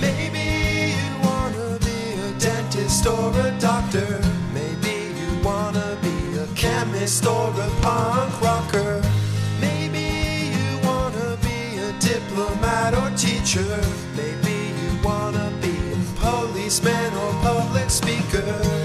Maybe 0.00 0.96
you 0.96 1.08
want 1.28 1.52
to 1.54 1.78
be 1.84 2.00
a 2.18 2.32
dentist 2.40 3.06
or 3.06 3.28
a 3.46 3.50
doctor. 3.60 4.08
Maybe 4.54 5.12
you 5.20 5.44
want 5.44 5.76
to 5.76 5.98
be 6.00 6.38
a 6.38 6.46
chemist 6.54 7.26
or 7.26 7.50
a 7.50 7.68
punk 7.82 8.40
rocker. 8.40 9.02
Maybe 9.60 10.06
you 10.56 10.80
want 10.88 11.12
to 11.12 11.36
be 11.46 11.76
a 11.76 11.92
diplomat 12.00 12.94
or 12.94 13.14
teacher. 13.18 13.68
Maybe 14.16 14.56
you 14.80 14.90
want 15.04 15.36
to 15.36 15.52
be 15.60 15.76
a 15.92 16.00
policeman 16.24 17.12
or 17.12 17.32
public 17.42 17.90
speaker. 17.90 18.75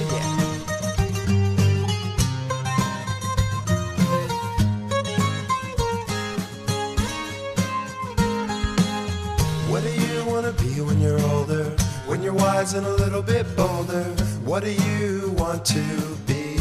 Wise 12.61 12.73
and 12.75 12.85
a 12.85 12.95
little 12.95 13.23
bit 13.23 13.45
bolder? 13.55 14.03
What 14.45 14.63
do 14.63 14.71
you 14.71 15.31
want 15.37 15.65
to 15.65 15.83
be? 16.27 16.57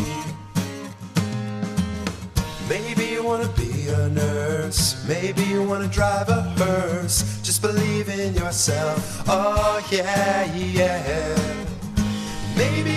Maybe 2.68 3.04
you 3.14 3.22
want 3.22 3.42
to 3.44 3.50
be 3.60 3.88
a 3.88 4.08
nurse. 4.08 5.06
Maybe 5.06 5.42
you 5.42 5.62
want 5.62 5.82
to 5.84 5.90
drive 5.90 6.28
a 6.30 6.40
hearse. 6.56 7.42
Just 7.42 7.60
believe 7.60 8.08
in 8.08 8.32
yourself. 8.34 9.24
Oh, 9.28 9.86
yeah, 9.90 10.44
yeah. 10.54 11.36
Maybe 12.56 12.96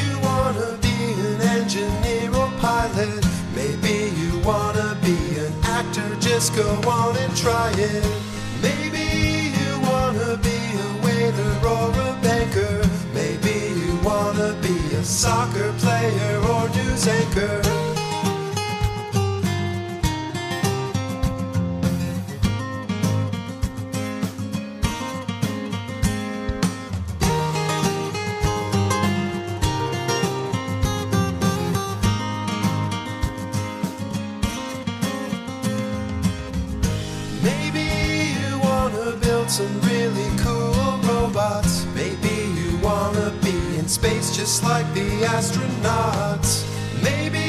you 0.00 0.12
want 0.20 0.56
to 0.62 0.78
be 0.86 0.98
an 1.28 1.40
engineer 1.58 2.30
or 2.40 2.50
pilot. 2.60 3.24
Maybe 3.56 3.96
you 4.20 4.38
want 4.50 4.76
to 4.76 4.96
be 5.02 5.18
an 5.44 5.52
actor. 5.64 6.08
Just 6.20 6.54
go 6.54 6.68
on 6.88 7.16
and 7.16 7.36
try 7.36 7.72
it. 7.76 8.35
Soccer 15.16 15.72
player 15.78 16.42
or 16.44 16.68
news 16.68 17.08
anchor. 17.08 17.95
Astronauts. 45.36 46.64
Maybe 47.02 47.44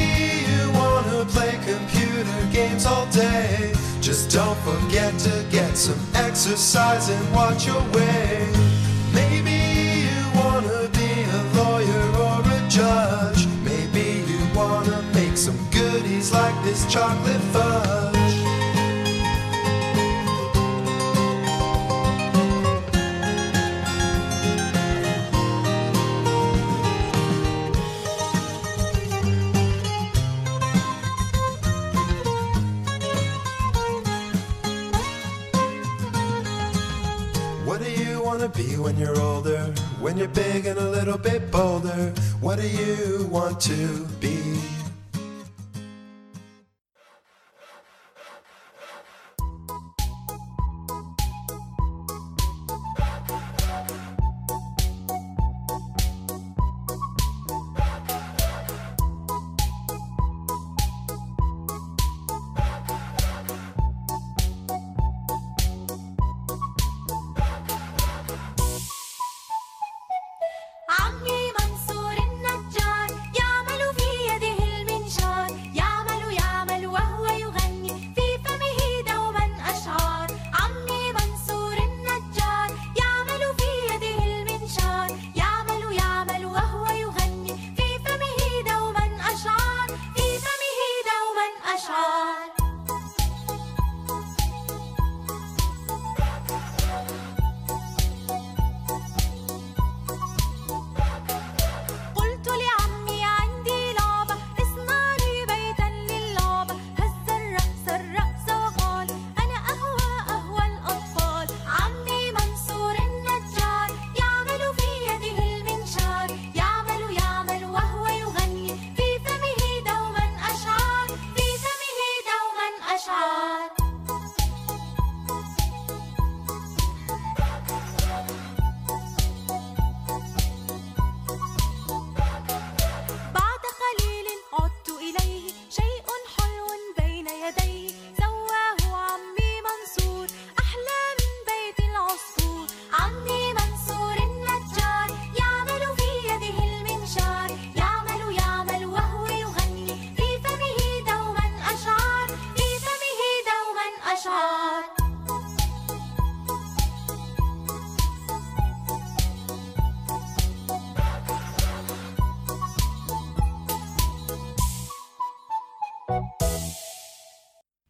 you 0.49 0.63
wanna 0.79 1.23
play 1.35 1.53
computer 1.71 2.39
games 2.51 2.85
all 2.85 3.05
day. 3.07 3.71
Just 4.01 4.23
don't 4.29 4.59
forget 4.69 5.17
to 5.19 5.33
get 5.49 5.77
some 5.77 6.01
exercise 6.13 7.07
and 7.09 7.25
watch 7.33 7.65
your 7.65 7.83
weight. 7.95 8.53
Maybe 9.13 9.57
you 10.07 10.19
wanna 10.41 10.81
be 10.99 11.11
a 11.39 11.41
lawyer 11.59 12.05
or 12.27 12.39
a 12.57 12.59
judge. 12.79 13.41
Maybe 13.71 14.05
you 14.31 14.41
wanna 14.59 15.01
make 15.13 15.37
some 15.37 15.59
goodies 15.71 16.33
like 16.33 16.57
this 16.65 16.81
chocolate 16.93 17.45
fudge. 17.53 17.66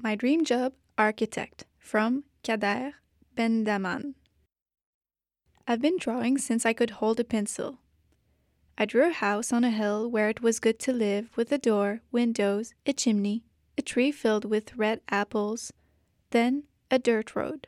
My 0.07 0.15
dream 0.15 0.45
job, 0.45 0.71
architect, 0.97 1.65
from 1.77 2.23
Kader 2.41 2.93
Bendaman. 3.35 4.13
I've 5.67 5.81
been 5.81 5.97
drawing 5.97 6.37
since 6.37 6.65
I 6.65 6.71
could 6.71 6.91
hold 7.01 7.19
a 7.19 7.25
pencil. 7.25 7.79
I 8.77 8.85
drew 8.85 9.09
a 9.09 9.11
house 9.11 9.51
on 9.51 9.65
a 9.65 9.69
hill 9.69 10.09
where 10.09 10.29
it 10.29 10.41
was 10.41 10.61
good 10.61 10.79
to 10.79 10.93
live, 10.93 11.35
with 11.35 11.51
a 11.51 11.57
door, 11.57 12.03
windows, 12.09 12.73
a 12.85 12.93
chimney, 12.93 13.43
a 13.77 13.81
tree 13.81 14.13
filled 14.13 14.45
with 14.45 14.77
red 14.77 15.01
apples, 15.09 15.73
then 16.29 16.63
a 16.89 16.99
dirt 16.99 17.35
road. 17.35 17.67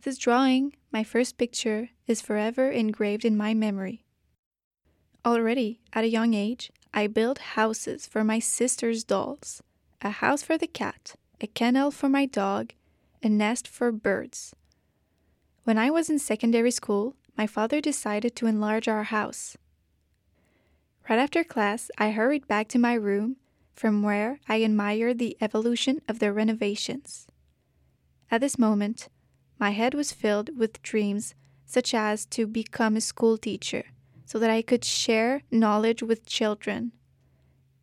This 0.00 0.16
drawing, 0.16 0.76
my 0.90 1.04
first 1.04 1.36
picture, 1.36 1.90
is 2.06 2.22
forever 2.22 2.70
engraved 2.70 3.26
in 3.26 3.36
my 3.36 3.52
memory. 3.52 4.06
Already, 5.26 5.78
at 5.92 6.04
a 6.04 6.08
young 6.08 6.32
age, 6.32 6.72
I 6.94 7.06
built 7.06 7.52
houses 7.52 8.06
for 8.06 8.24
my 8.24 8.38
sister's 8.38 9.04
dolls 9.04 9.62
a 10.02 10.10
house 10.10 10.42
for 10.42 10.58
the 10.58 10.66
cat, 10.66 11.14
a 11.40 11.46
kennel 11.46 11.90
for 11.90 12.08
my 12.08 12.26
dog, 12.26 12.72
a 13.22 13.28
nest 13.28 13.66
for 13.66 13.90
birds. 13.92 14.54
When 15.64 15.78
I 15.78 15.90
was 15.90 16.08
in 16.10 16.18
secondary 16.18 16.70
school, 16.70 17.16
my 17.36 17.46
father 17.46 17.80
decided 17.80 18.36
to 18.36 18.46
enlarge 18.46 18.88
our 18.88 19.04
house. 19.04 19.56
Right 21.08 21.18
after 21.18 21.44
class, 21.44 21.90
I 21.98 22.10
hurried 22.10 22.48
back 22.48 22.68
to 22.68 22.78
my 22.78 22.94
room, 22.94 23.36
from 23.74 24.02
where 24.02 24.40
I 24.48 24.56
admired 24.56 25.18
the 25.18 25.36
evolution 25.40 26.00
of 26.08 26.18
the 26.18 26.32
renovations. 26.32 27.26
At 28.30 28.40
this 28.40 28.58
moment, 28.58 29.08
my 29.58 29.70
head 29.70 29.94
was 29.94 30.12
filled 30.12 30.58
with 30.58 30.82
dreams 30.82 31.34
such 31.64 31.94
as 31.94 32.26
to 32.26 32.46
become 32.46 32.96
a 32.96 33.00
school 33.00 33.36
teacher 33.36 33.84
so 34.24 34.38
that 34.38 34.50
I 34.50 34.62
could 34.62 34.84
share 34.84 35.42
knowledge 35.50 36.02
with 36.02 36.26
children, 36.26 36.92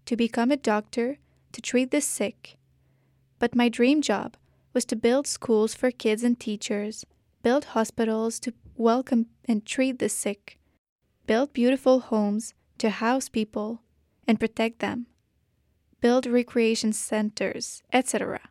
to 0.05 0.15
become 0.15 0.51
a 0.51 0.57
doctor 0.57 1.19
to 1.53 1.61
treat 1.61 1.91
the 1.91 2.01
sick. 2.01 2.57
But 3.39 3.55
my 3.55 3.69
dream 3.69 4.01
job 4.01 4.35
was 4.73 4.85
to 4.85 4.95
build 4.95 5.27
schools 5.27 5.73
for 5.73 5.91
kids 5.91 6.23
and 6.23 6.39
teachers, 6.39 7.05
build 7.41 7.65
hospitals 7.65 8.39
to 8.41 8.53
welcome 8.75 9.27
and 9.45 9.65
treat 9.65 9.99
the 9.99 10.09
sick, 10.09 10.59
build 11.25 11.53
beautiful 11.53 11.99
homes 11.99 12.53
to 12.79 12.89
house 12.89 13.29
people 13.29 13.81
and 14.27 14.39
protect 14.39 14.79
them, 14.79 15.07
build 16.01 16.25
recreation 16.25 16.91
centers, 16.91 17.83
etc. 17.91 18.41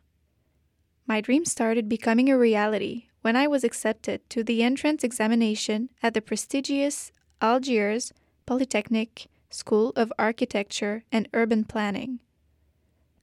My 1.05 1.21
dream 1.21 1.45
started 1.45 1.89
becoming 1.89 2.29
a 2.29 2.37
reality 2.37 3.07
when 3.21 3.35
I 3.35 3.47
was 3.47 3.63
accepted 3.63 4.29
to 4.29 4.43
the 4.43 4.63
entrance 4.63 5.03
examination 5.03 5.89
at 6.01 6.13
the 6.13 6.21
prestigious 6.21 7.11
Algiers 7.41 8.13
Polytechnic 8.45 9.27
School 9.49 9.91
of 9.95 10.11
Architecture 10.17 11.03
and 11.11 11.27
Urban 11.33 11.63
Planning. 11.63 12.19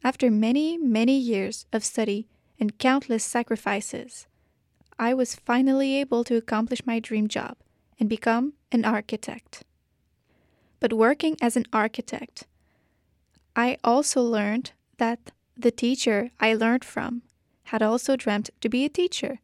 After 0.03 0.31
many, 0.31 0.79
many 0.79 1.19
years 1.19 1.67
of 1.73 1.85
study 1.85 2.27
and 2.59 2.79
countless 2.79 3.23
sacrifices, 3.23 4.27
I 4.99 5.13
was 5.13 5.35
finally 5.35 5.97
able 5.97 6.25
to 6.25 6.37
accomplish 6.37 6.87
my 6.87 7.01
dream 7.01 7.29
job 7.29 7.57
and 7.99 8.09
become 8.09 8.55
an 8.73 8.85
architect. 8.85 9.63
But 10.79 10.95
working 10.95 11.37
as 11.43 11.57
an 11.57 11.67
architect, 11.73 12.47
I 13.55 13.77
also 13.85 14.23
learned 14.23 14.73
that 14.97 15.33
the 15.57 15.71
teacher 15.71 16.31
I 16.41 16.55
learned 16.55 16.85
from 16.85 17.23
had 17.65 17.83
also 17.83 18.17
dreamt 18.17 18.49
to 18.63 18.69
be 18.71 18.87
a 18.87 18.89
teacher, 18.89 19.41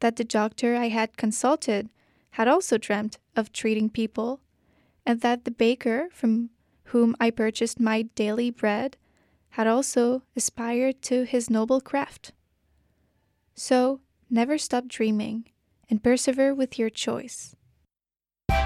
that 0.00 0.16
the 0.16 0.24
doctor 0.24 0.76
I 0.76 0.88
had 0.88 1.16
consulted 1.16 1.88
had 2.32 2.46
also 2.46 2.78
dreamt 2.78 3.18
of 3.34 3.52
treating 3.52 3.90
people, 3.90 4.40
and 5.04 5.20
that 5.22 5.44
the 5.44 5.50
baker 5.50 6.08
from 6.12 6.50
whom 6.90 7.16
I 7.18 7.30
purchased 7.30 7.80
my 7.80 8.02
daily 8.02 8.50
bread 8.50 8.96
had 9.56 9.66
also 9.66 10.20
aspired 10.36 11.00
to 11.00 11.24
his 11.24 11.48
noble 11.48 11.80
craft. 11.80 12.32
So, 13.54 14.00
never 14.28 14.58
stop 14.58 14.86
dreaming 14.86 15.46
and 15.88 16.04
persevere 16.04 16.54
with 16.54 16.78
your 16.78 16.90
choice. 16.90 17.56
An 18.50 18.58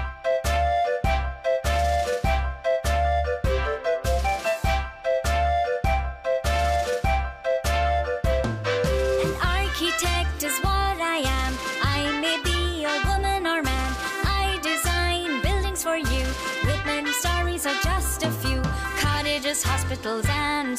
architect 9.39 10.43
is 10.43 10.59
what 10.59 10.97
I 10.99 11.23
am. 11.23 11.53
I 11.83 12.19
may 12.19 12.37
be 12.43 12.83
a 12.83 12.95
woman 13.07 13.47
or 13.47 13.63
man. 13.63 13.91
I 14.27 14.59
design 14.61 15.41
buildings 15.41 15.83
for 15.83 15.95
you. 15.95 16.25
With 16.65 16.85
many 16.85 17.13
stories 17.13 17.65
or 17.65 17.75
just 17.81 18.23
a 18.23 18.29
few. 18.29 18.61
Cottages, 18.99 19.63
hospitals, 19.63 20.25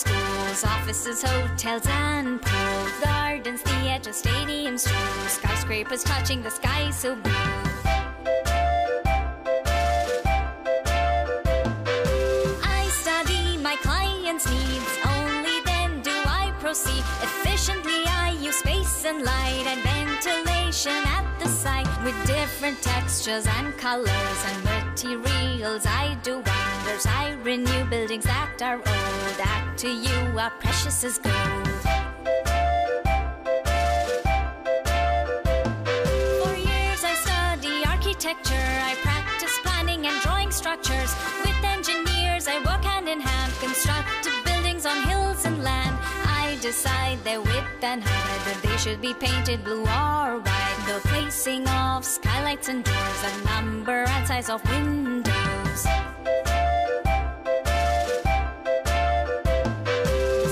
schools. 0.02 0.64
Offices, 0.64 1.22
hotels, 1.22 1.86
and 1.86 2.40
pools. 2.42 2.92
Gardens, 3.04 3.62
theaters, 3.62 4.22
stadiums, 4.22 4.82
too. 4.88 5.28
Skyscrapers 5.28 6.02
touching 6.04 6.42
the 6.42 6.50
sky 6.50 6.90
so 6.90 7.14
blue. 7.14 7.32
I 12.78 12.82
study 13.02 13.56
my 13.58 13.76
clients' 13.86 14.46
needs. 14.50 14.92
Only 15.18 15.58
then 15.64 16.00
do 16.02 16.16
I 16.42 16.52
proceed 16.60 17.04
efficiently. 17.28 18.02
I 18.24 18.36
use 18.40 18.56
space 18.56 19.04
and 19.04 19.22
light 19.22 19.64
and 19.72 19.80
ventilation 19.92 20.98
at 21.16 21.26
the 21.40 21.48
site 21.48 21.92
with 22.04 22.16
different 22.26 22.80
textures 22.82 23.46
and 23.58 23.76
colors 23.76 24.40
and 24.50 24.60
materials. 24.92 25.86
I 25.86 26.14
do 26.22 26.34
wonders. 26.34 27.06
I 27.06 27.34
renew 27.42 27.84
buildings 27.86 28.24
that 28.24 28.60
are 28.60 28.76
old. 28.76 29.36
That 29.38 29.74
to 29.78 29.88
you 29.88 30.38
are 30.38 30.50
precious 30.60 31.02
as 31.04 31.16
gold. 31.18 31.68
For 36.40 36.54
years 36.56 37.02
I 37.04 37.14
study 37.24 37.84
architecture. 37.86 38.68
I 38.90 38.94
practice 39.00 39.58
planning 39.62 40.06
and 40.06 40.20
drawing 40.20 40.50
structures. 40.50 41.14
With 41.40 41.64
engineers, 41.64 42.46
I 42.46 42.58
work 42.58 42.84
hand 42.84 43.08
in 43.08 43.20
hand, 43.20 43.52
construct 43.60 44.21
Their 46.72 47.40
width 47.42 47.82
and 47.82 48.02
height, 48.02 48.46
whether 48.46 48.66
they 48.66 48.76
should 48.78 49.00
be 49.00 49.12
painted 49.12 49.62
blue 49.62 49.82
or 49.82 50.38
white. 50.38 50.78
The 50.86 51.00
placing 51.08 51.68
of 51.68 52.04
skylights 52.04 52.68
and 52.68 52.82
doors, 52.82 53.22
the 53.22 53.44
number 53.44 54.04
and 54.08 54.26
size 54.26 54.48
of 54.48 54.64
windows. 54.68 55.82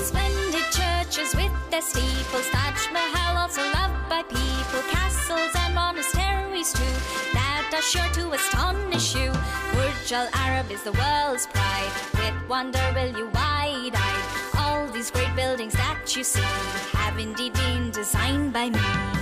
Splendid 0.05 0.67
churches 0.71 1.35
with 1.35 1.51
their 1.71 1.81
steeples, 1.81 2.47
Taj 2.51 2.91
Mahal 2.93 3.37
also 3.37 3.63
loved 3.73 4.07
by 4.07 4.21
people, 4.23 4.83
castles 4.91 5.51
and 5.57 5.73
monasteries 5.73 6.71
too, 6.71 6.95
that 7.33 7.71
are 7.73 7.81
sure 7.81 8.09
to 8.13 8.31
astonish 8.31 9.15
you. 9.15 9.33
Burj 9.73 10.11
Al 10.13 10.29
Arab 10.33 10.71
is 10.71 10.83
the 10.83 10.93
world's 10.93 11.47
pride, 11.47 11.91
with 12.13 12.47
wonder 12.47 12.91
will 12.93 13.17
you 13.17 13.27
wide-eyed. 13.33 14.10
These 15.01 15.09
great 15.09 15.35
buildings 15.35 15.73
that 15.73 16.15
you 16.15 16.23
see 16.23 16.43
have 16.93 17.17
indeed 17.17 17.53
been 17.53 17.89
designed 17.89 18.53
by 18.53 18.69
me. 18.69 19.20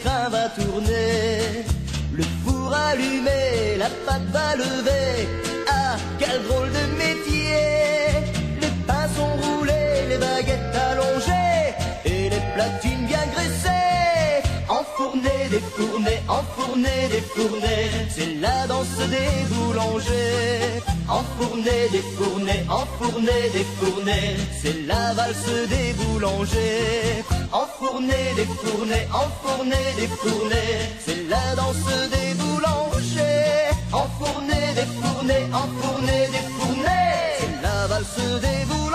Le 0.00 0.08
pétrin 0.08 0.28
va 0.28 0.48
tourner. 0.50 1.64
Le 2.12 2.22
four 2.44 2.72
allumé, 2.72 3.76
la 3.78 3.88
pâte 4.06 4.22
va 4.32 4.56
lever. 4.56 5.28
Ah, 5.68 5.96
quel 6.18 6.42
drôle 6.44 6.68
de 6.68 6.96
métier! 6.96 8.30
Les 8.60 8.70
pains 8.86 9.08
sont 9.16 9.36
roulés, 9.42 10.08
les 10.08 10.18
baguettes 10.18 10.76
allongées, 10.90 11.74
et 12.04 12.30
les 12.30 12.42
platines 12.54 13.06
bien 13.06 13.26
graissées. 13.32 14.42
Enfournées, 14.68 15.48
défournées, 15.50 16.20
enfournées, 16.28 17.08
défournées, 17.10 17.90
c'est 18.08 18.34
la 18.40 18.66
danse 18.66 18.98
des 19.08 19.54
boulangers. 19.54 20.89
Enfourner, 21.10 21.88
défourner, 21.90 22.64
enfourner, 22.68 23.50
défourner, 23.52 24.36
c'est 24.62 24.86
la 24.86 25.12
valse 25.14 25.68
des 25.68 25.92
boulangers. 25.94 27.24
Enfourner, 27.52 28.34
défourner, 28.36 29.08
enfourner, 29.12 29.86
défourner, 29.96 30.70
c'est 31.04 31.28
la 31.28 31.56
danse 31.56 31.90
des 32.14 32.34
boulangers. 32.34 33.70
Enfourner, 33.92 34.66
défourner, 34.76 35.42
enfourner, 35.52 36.28
défourner, 36.36 37.02
c'est 37.40 37.62
la 37.62 37.86
valse 37.88 38.40
des 38.40 38.64
boulangers. 38.66 38.89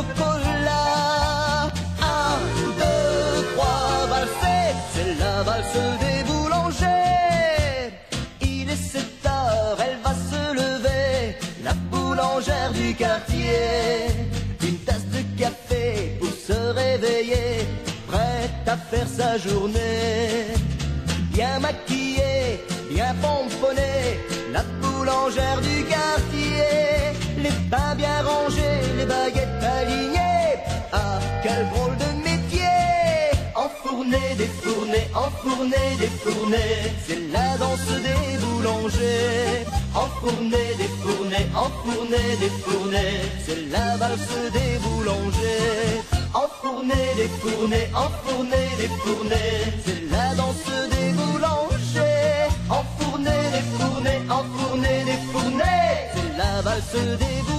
Chocolat. 0.00 1.70
Un, 2.00 2.36
deux, 2.80 3.44
trois, 3.54 4.06
valser, 4.12 4.64
c'est 4.92 5.14
la 5.18 5.42
valse 5.42 5.82
des 6.04 6.22
boulangers. 6.24 7.92
Il 8.40 8.70
est 8.70 8.76
7 8.76 9.04
heures, 9.26 9.78
elle 9.86 9.98
va 10.04 10.14
se 10.30 10.42
lever, 10.54 11.36
la 11.64 11.74
boulangère 11.90 12.72
du 12.72 12.94
quartier. 12.94 13.60
Une 14.62 14.78
tasse 14.78 15.06
de 15.16 15.22
café 15.38 16.16
pour 16.18 16.32
se 16.48 16.58
réveiller, 16.80 17.66
prête 18.08 18.66
à 18.66 18.76
faire 18.76 19.08
sa 19.08 19.38
journée. 19.38 20.54
Bien 21.32 21.58
maquillée, 21.58 22.64
bien 22.90 23.14
pomponnée, 23.22 24.20
la 24.52 24.62
boulangère 24.80 25.60
du 25.60 25.84
quartier. 25.84 26.70
Les 27.42 27.56
pains 27.70 27.94
bien 27.94 28.22
rangés, 28.22 28.80
les 28.98 29.06
baguettes 29.06 29.64
alignées. 29.78 30.58
Ah, 30.92 31.18
quel 31.42 31.66
drôle 31.70 31.96
de 31.96 32.10
métier! 32.22 32.60
Enfourner, 33.54 34.34
défourner, 34.36 35.08
enfourner, 35.14 35.88
défourner, 35.98 36.70
c'est 37.06 37.22
la 37.32 37.56
danse 37.56 37.92
des 38.06 38.38
boulangers. 38.42 39.64
Enfourner, 39.94 40.68
défourner, 40.78 41.46
enfourner, 41.56 42.28
défourner, 42.40 43.10
c'est 43.46 43.70
la 43.70 43.96
valse 43.96 44.36
des 44.52 44.78
boulangers. 44.84 46.00
Enfourner, 46.34 47.06
défourner, 47.16 47.88
enfourner, 47.94 48.68
défourner, 48.78 49.48
c'est 49.84 50.10
la 50.10 50.34
danse 50.34 50.70
des 50.92 51.12
boulangers. 51.18 52.48
Enfourner, 52.68 52.99
valse 56.70 57.18
des 57.18 57.49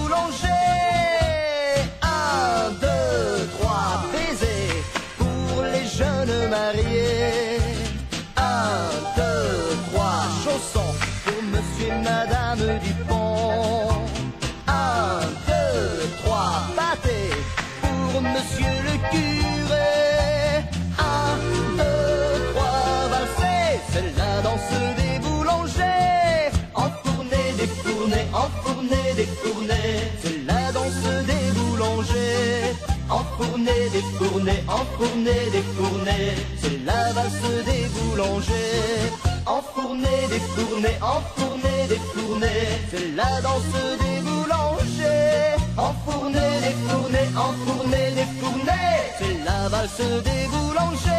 Enfourner, 28.02 28.26
enfourner, 28.34 29.14
défourner, 29.16 29.76
c'est 30.24 30.43
la 30.47 30.72
danse 30.72 31.06
des 31.28 31.52
boulangers. 31.54 32.74
Enfourner, 33.08 33.89
défourner, 33.93 34.64
enfourner, 34.68 35.52
défourner, 35.52 36.34
c'est 36.58 36.84
la 36.84 37.14
valse 37.14 37.64
des 37.64 37.86
boulangers. 37.93 39.12
Enfourner, 39.45 40.28
défourner, 40.30 40.97
enfourner, 40.99 41.88
défourner, 41.89 42.47
c'est 42.89 43.16
la 43.16 43.39
danse 43.41 43.72
des 44.02 44.20
boulangers. 44.26 45.58
Enfourner, 45.78 46.52
défourner, 46.66 47.28
enfourner, 47.38 48.12
défourner, 48.16 48.89
c'est 49.20 49.38
la 49.45 49.70
valse 49.70 50.24
des 50.24 50.47
boulangers. 50.49 51.12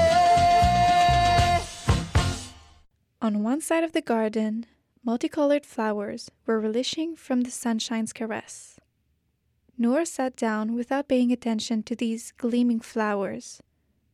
On 3.20 3.36
one 3.44 3.60
side 3.60 3.84
of 3.84 3.92
the 3.92 4.02
garden, 4.04 4.66
multicolored 5.04 5.66
flowers 5.66 6.30
were 6.46 6.60
relishing 6.60 7.16
from 7.16 7.42
the 7.42 7.50
sunshine's 7.50 8.12
caress. 8.12 8.78
Noor 9.76 10.04
sat 10.04 10.36
down 10.36 10.74
without 10.74 11.08
paying 11.08 11.32
attention 11.32 11.82
to 11.84 11.96
these 11.96 12.32
gleaming 12.36 12.80
flowers. 12.80 13.60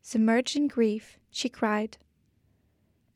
Submerged 0.01 0.57
in 0.57 0.69
grief, 0.69 1.19
she 1.31 1.49
cried. 1.49 1.99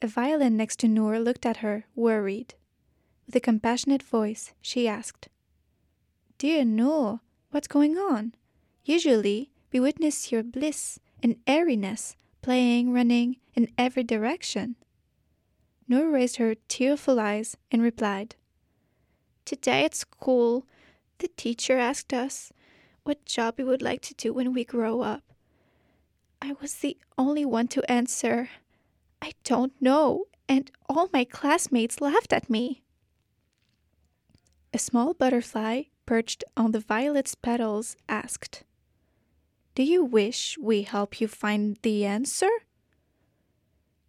A 0.03 0.07
violin 0.07 0.57
next 0.57 0.81
to 0.81 0.89
Noor 0.89 1.19
looked 1.19 1.47
at 1.47 1.59
her, 1.59 1.85
worried. 1.95 2.55
With 3.27 3.37
a 3.37 3.41
compassionate 3.41 4.03
voice, 4.03 4.53
she 4.61 4.87
asked, 4.89 5.29
Dear 6.39 6.65
Noor, 6.65 7.21
what's 7.51 7.69
going 7.69 7.97
on? 7.97 8.35
Usually, 8.85 9.53
we 9.73 9.81
witness 9.81 10.33
your 10.33 10.43
bliss 10.43 10.99
and 11.23 11.37
airiness, 11.47 12.17
playing, 12.43 12.93
running 12.93 13.37
in 13.55 13.69
every 13.79 14.03
direction. 14.03 14.77
Noor 15.89 16.11
raised 16.11 16.37
her 16.37 16.55
tearful 16.69 17.19
eyes 17.19 17.57
and 17.71 17.83
replied, 17.83 18.37
Today 19.45 19.85
at 19.85 19.95
school, 19.95 20.67
the 21.19 21.29
teacher 21.29 21.77
asked 21.77 22.13
us 22.13 22.53
what 23.05 23.25
job 23.25 23.55
we 23.59 23.65
would 23.65 23.83
like 23.83 24.01
to 24.03 24.15
do 24.15 24.33
when 24.33 24.53
we 24.53 24.65
grow 24.65 25.03
up. 25.03 25.23
I 26.41 26.55
was 26.61 26.75
the 26.77 26.97
only 27.19 27.45
one 27.45 27.69
to 27.69 27.91
answer, 27.91 28.51
I 29.21 29.33
don't 29.45 29.73
know, 29.81 30.27
and 30.49 30.71
all 30.89 31.09
my 31.13 31.25
classmates 31.25 32.01
laughed 32.01 32.33
at 32.33 32.51
me. 32.51 32.83
A 34.75 34.79
small 34.79 35.15
butterfly 35.15 35.85
perched 36.07 36.45
on 36.57 36.73
the 36.73 36.81
violet's 36.81 37.35
petals 37.35 37.97
asked, 38.09 38.65
Do 39.75 39.83
you 39.83 40.05
wish 40.05 40.57
we 40.59 40.83
help 40.83 41.21
you 41.21 41.29
find 41.29 41.77
the 41.83 42.05
answer? 42.05 42.51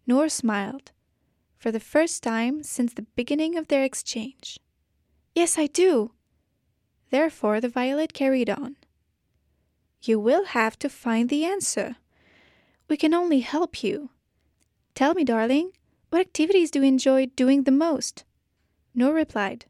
Noor 0.06 0.28
smiled, 0.28 0.92
for 1.64 1.72
the 1.72 1.80
first 1.80 2.22
time 2.22 2.62
since 2.62 2.92
the 2.92 3.06
beginning 3.16 3.56
of 3.56 3.68
their 3.68 3.84
exchange. 3.84 4.60
Yes, 5.34 5.56
I 5.56 5.66
do. 5.66 6.12
Therefore, 7.08 7.58
the 7.58 7.70
violet 7.70 8.12
carried 8.12 8.50
on. 8.50 8.76
You 10.02 10.20
will 10.20 10.44
have 10.44 10.78
to 10.80 10.90
find 10.90 11.30
the 11.30 11.46
answer. 11.46 11.96
We 12.86 12.98
can 12.98 13.14
only 13.14 13.40
help 13.40 13.82
you. 13.82 14.10
Tell 14.94 15.14
me, 15.14 15.24
darling, 15.24 15.70
what 16.10 16.20
activities 16.20 16.70
do 16.70 16.80
you 16.80 16.84
enjoy 16.84 17.28
doing 17.34 17.62
the 17.62 17.70
most? 17.86 18.24
Noor 18.94 19.14
replied, 19.14 19.64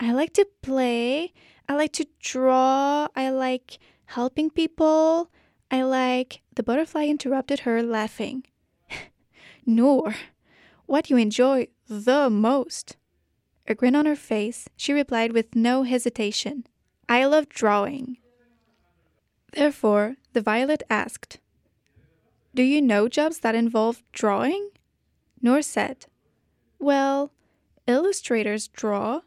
I 0.00 0.14
like 0.14 0.32
to 0.32 0.46
play, 0.62 1.34
I 1.68 1.74
like 1.74 1.92
to 1.92 2.06
draw, 2.20 3.06
I 3.14 3.28
like 3.28 3.78
helping 4.06 4.48
people, 4.48 5.30
I 5.70 5.82
like. 5.82 6.40
The 6.54 6.62
butterfly 6.62 7.04
interrupted 7.04 7.60
her, 7.60 7.82
laughing. 7.82 8.44
Noor, 9.66 10.14
what 10.90 11.08
you 11.08 11.16
enjoy 11.16 11.68
the 11.88 12.28
most? 12.28 12.96
A 13.68 13.76
grin 13.76 13.94
on 13.94 14.06
her 14.06 14.16
face, 14.16 14.68
she 14.76 14.92
replied 14.92 15.32
with 15.32 15.54
no 15.54 15.84
hesitation, 15.84 16.66
I 17.08 17.24
love 17.26 17.48
drawing. 17.48 18.16
Therefore, 19.52 20.16
the 20.32 20.40
violet 20.40 20.82
asked, 20.90 21.38
Do 22.56 22.64
you 22.64 22.82
know 22.82 23.06
jobs 23.06 23.38
that 23.38 23.54
involve 23.54 24.02
drawing? 24.10 24.70
Noor 25.40 25.62
said, 25.62 26.06
Well, 26.80 27.30
illustrators 27.86 28.66
draw. 28.66 29.20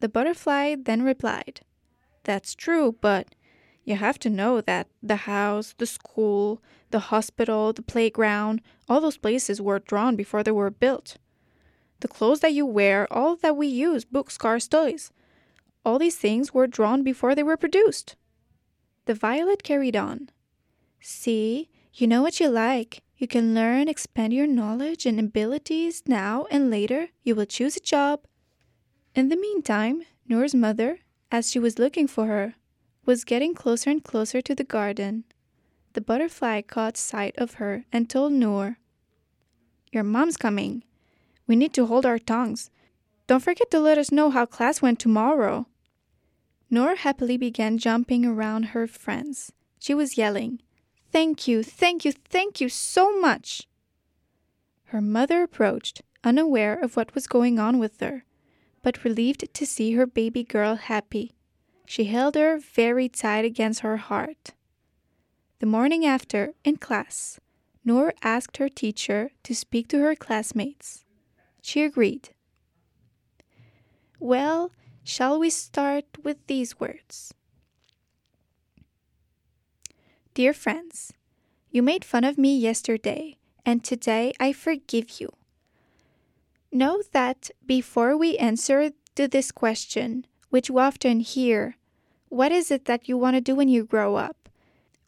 The 0.00 0.10
butterfly 0.10 0.76
then 0.78 1.02
replied, 1.02 1.62
That's 2.24 2.54
true, 2.54 2.96
but 3.00 3.34
you 3.84 3.96
have 3.96 4.18
to 4.20 4.30
know 4.30 4.60
that 4.62 4.88
the 5.02 5.16
house, 5.16 5.74
the 5.76 5.86
school, 5.86 6.62
the 6.90 7.10
hospital, 7.10 7.72
the 7.72 7.82
playground, 7.82 8.62
all 8.88 9.00
those 9.00 9.18
places 9.18 9.60
were 9.60 9.78
drawn 9.78 10.16
before 10.16 10.42
they 10.42 10.50
were 10.50 10.70
built. 10.70 11.16
The 12.00 12.08
clothes 12.08 12.40
that 12.40 12.54
you 12.54 12.66
wear, 12.66 13.06
all 13.12 13.36
that 13.36 13.56
we 13.56 13.66
use, 13.66 14.04
books, 14.04 14.38
cars, 14.38 14.68
toys, 14.68 15.10
all 15.84 15.98
these 15.98 16.16
things 16.16 16.54
were 16.54 16.66
drawn 16.66 17.02
before 17.02 17.34
they 17.34 17.42
were 17.42 17.56
produced. 17.56 18.16
The 19.04 19.14
violet 19.14 19.62
carried 19.62 19.96
on. 19.96 20.30
See, 21.00 21.68
you 21.92 22.06
know 22.06 22.22
what 22.22 22.40
you 22.40 22.48
like. 22.48 23.02
You 23.16 23.28
can 23.28 23.54
learn, 23.54 23.88
expand 23.88 24.32
your 24.32 24.46
knowledge 24.46 25.06
and 25.06 25.20
abilities 25.20 26.02
now 26.06 26.46
and 26.50 26.70
later. 26.70 27.08
You 27.22 27.34
will 27.34 27.46
choose 27.46 27.76
a 27.76 27.80
job. 27.80 28.20
In 29.14 29.28
the 29.28 29.36
meantime, 29.36 30.02
Noor's 30.26 30.54
mother, 30.54 31.00
as 31.30 31.50
she 31.50 31.58
was 31.58 31.78
looking 31.78 32.06
for 32.08 32.26
her, 32.26 32.54
was 33.06 33.24
getting 33.24 33.54
closer 33.54 33.90
and 33.90 34.02
closer 34.02 34.40
to 34.40 34.54
the 34.54 34.64
garden. 34.64 35.24
The 35.92 36.00
butterfly 36.00 36.62
caught 36.62 36.96
sight 36.96 37.34
of 37.38 37.54
her 37.54 37.84
and 37.92 38.08
told 38.08 38.32
Noor, 38.32 38.78
Your 39.92 40.02
mom's 40.02 40.36
coming. 40.36 40.82
We 41.46 41.56
need 41.56 41.72
to 41.74 41.86
hold 41.86 42.06
our 42.06 42.18
tongues. 42.18 42.70
Don't 43.26 43.42
forget 43.42 43.70
to 43.70 43.78
let 43.78 43.98
us 43.98 44.12
know 44.12 44.30
how 44.30 44.46
class 44.46 44.82
went 44.82 44.98
tomorrow. 44.98 45.66
Noor 46.70 46.96
happily 46.96 47.36
began 47.36 47.78
jumping 47.78 48.24
around 48.24 48.74
her 48.74 48.86
friends. 48.86 49.52
She 49.78 49.94
was 49.94 50.18
yelling, 50.18 50.60
Thank 51.12 51.46
you, 51.46 51.62
thank 51.62 52.04
you, 52.04 52.12
thank 52.12 52.60
you 52.60 52.68
so 52.68 53.20
much. 53.20 53.68
Her 54.86 55.00
mother 55.00 55.42
approached, 55.42 56.02
unaware 56.24 56.78
of 56.78 56.96
what 56.96 57.14
was 57.14 57.26
going 57.26 57.58
on 57.58 57.78
with 57.78 58.00
her, 58.00 58.24
but 58.82 59.04
relieved 59.04 59.52
to 59.54 59.66
see 59.66 59.92
her 59.92 60.06
baby 60.06 60.42
girl 60.42 60.74
happy. 60.74 61.32
She 61.86 62.04
held 62.04 62.34
her 62.34 62.58
very 62.58 63.08
tight 63.08 63.44
against 63.44 63.80
her 63.80 63.98
heart. 63.98 64.52
The 65.60 65.66
morning 65.66 66.04
after, 66.04 66.54
in 66.64 66.76
class, 66.76 67.38
Noor 67.84 68.14
asked 68.22 68.56
her 68.56 68.68
teacher 68.68 69.30
to 69.42 69.54
speak 69.54 69.88
to 69.88 69.98
her 70.00 70.14
classmates. 70.14 71.04
She 71.62 71.82
agreed. 71.82 72.30
Well, 74.18 74.72
shall 75.02 75.38
we 75.38 75.50
start 75.50 76.06
with 76.22 76.46
these 76.46 76.80
words? 76.80 77.34
Dear 80.32 80.52
friends, 80.52 81.12
you 81.70 81.82
made 81.82 82.04
fun 82.04 82.24
of 82.24 82.38
me 82.38 82.56
yesterday, 82.56 83.36
and 83.64 83.84
today 83.84 84.32
I 84.40 84.52
forgive 84.52 85.20
you. 85.20 85.30
Know 86.72 87.02
that 87.12 87.50
before 87.64 88.16
we 88.16 88.36
answer 88.38 88.90
to 89.14 89.28
this 89.28 89.52
question, 89.52 90.26
which 90.54 90.70
we 90.70 90.80
often 90.80 91.18
hear, 91.18 91.76
what 92.28 92.52
is 92.52 92.70
it 92.70 92.84
that 92.84 93.08
you 93.08 93.18
want 93.18 93.34
to 93.34 93.40
do 93.40 93.56
when 93.56 93.66
you 93.66 93.82
grow 93.82 94.14
up? 94.14 94.48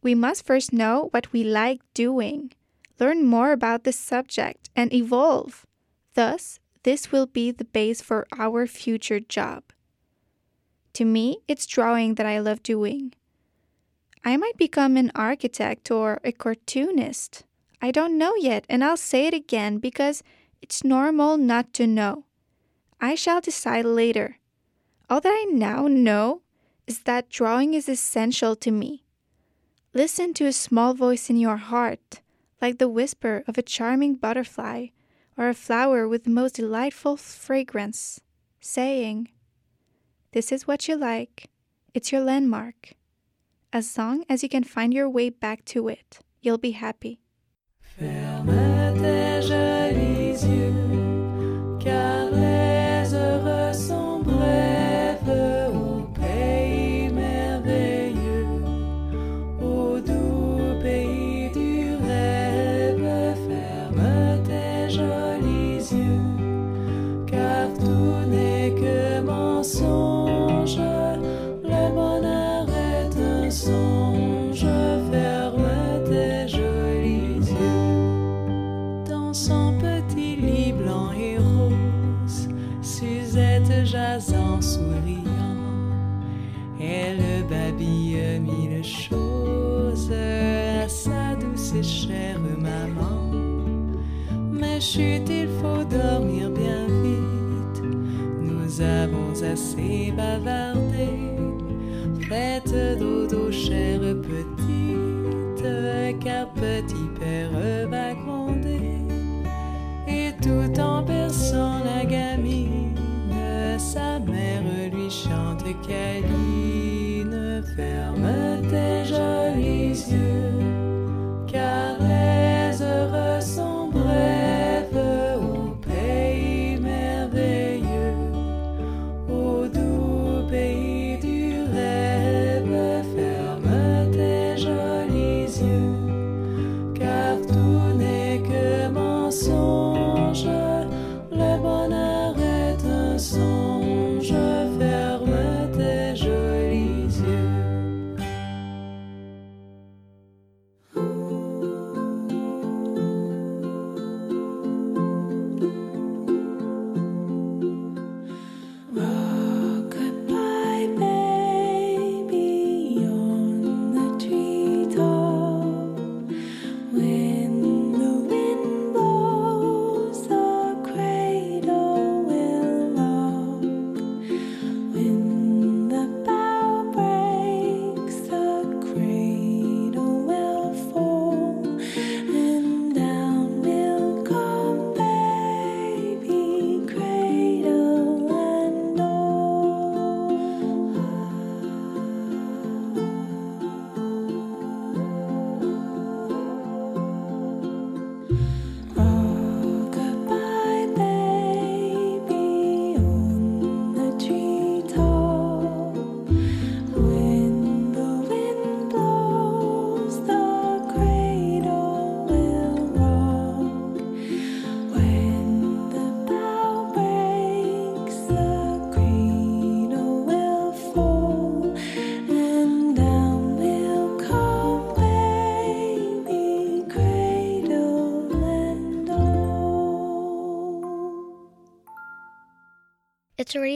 We 0.02 0.12
must 0.12 0.44
first 0.44 0.72
know 0.72 1.06
what 1.12 1.32
we 1.32 1.44
like 1.44 1.78
doing, 1.94 2.50
learn 2.98 3.24
more 3.24 3.52
about 3.52 3.84
the 3.84 3.92
subject, 3.92 4.70
and 4.74 4.92
evolve. 4.92 5.64
Thus, 6.14 6.58
this 6.82 7.12
will 7.12 7.26
be 7.26 7.52
the 7.52 7.64
base 7.64 8.00
for 8.02 8.26
our 8.36 8.66
future 8.66 9.20
job. 9.20 9.62
To 10.94 11.04
me, 11.04 11.38
it's 11.46 11.64
drawing 11.64 12.16
that 12.16 12.26
I 12.26 12.40
love 12.40 12.64
doing. 12.64 13.12
I 14.24 14.36
might 14.36 14.56
become 14.56 14.96
an 14.96 15.12
architect 15.14 15.92
or 15.92 16.18
a 16.24 16.32
cartoonist. 16.32 17.44
I 17.80 17.92
don't 17.92 18.18
know 18.18 18.34
yet, 18.34 18.64
and 18.68 18.82
I'll 18.82 18.96
say 18.96 19.28
it 19.28 19.34
again 19.34 19.78
because 19.78 20.24
it's 20.60 20.82
normal 20.82 21.36
not 21.36 21.72
to 21.74 21.86
know. 21.86 22.24
I 23.00 23.14
shall 23.14 23.40
decide 23.40 23.84
later. 23.84 24.38
All 25.08 25.20
that 25.20 25.30
I 25.30 25.46
now 25.52 25.86
know 25.86 26.42
is 26.86 27.00
that 27.00 27.30
drawing 27.30 27.74
is 27.74 27.88
essential 27.88 28.56
to 28.56 28.70
me. 28.72 29.04
Listen 29.94 30.34
to 30.34 30.46
a 30.46 30.52
small 30.52 30.94
voice 30.94 31.30
in 31.30 31.36
your 31.36 31.56
heart, 31.56 32.20
like 32.60 32.78
the 32.78 32.88
whisper 32.88 33.44
of 33.46 33.56
a 33.56 33.62
charming 33.62 34.16
butterfly 34.16 34.88
or 35.36 35.48
a 35.48 35.54
flower 35.54 36.08
with 36.08 36.24
the 36.24 36.30
most 36.30 36.56
delightful 36.56 37.16
fragrance, 37.16 38.20
saying, 38.60 39.28
This 40.32 40.50
is 40.50 40.66
what 40.66 40.88
you 40.88 40.96
like, 40.96 41.50
it's 41.94 42.10
your 42.10 42.22
landmark. 42.22 42.94
As 43.72 43.96
long 43.96 44.24
as 44.28 44.42
you 44.42 44.48
can 44.48 44.64
find 44.64 44.92
your 44.92 45.08
way 45.08 45.30
back 45.30 45.64
to 45.66 45.88
it, 45.88 46.18
you'll 46.40 46.58
be 46.58 46.72
happy. 46.72 47.20
Ferme 47.80 48.98
tes 48.98 49.48
jolis 49.48 50.44
yeux, 50.44 51.78
car 51.82 52.55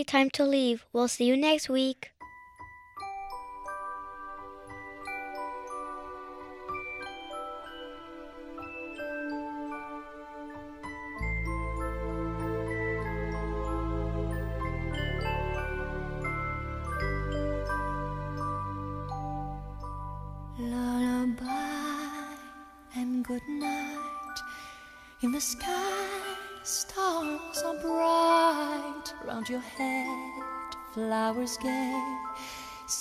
time 0.04 0.30
to 0.30 0.44
leave. 0.44 0.84
We'll 0.92 1.08
see 1.08 1.24
you 1.24 1.36
next 1.36 1.68
week. 1.68 2.09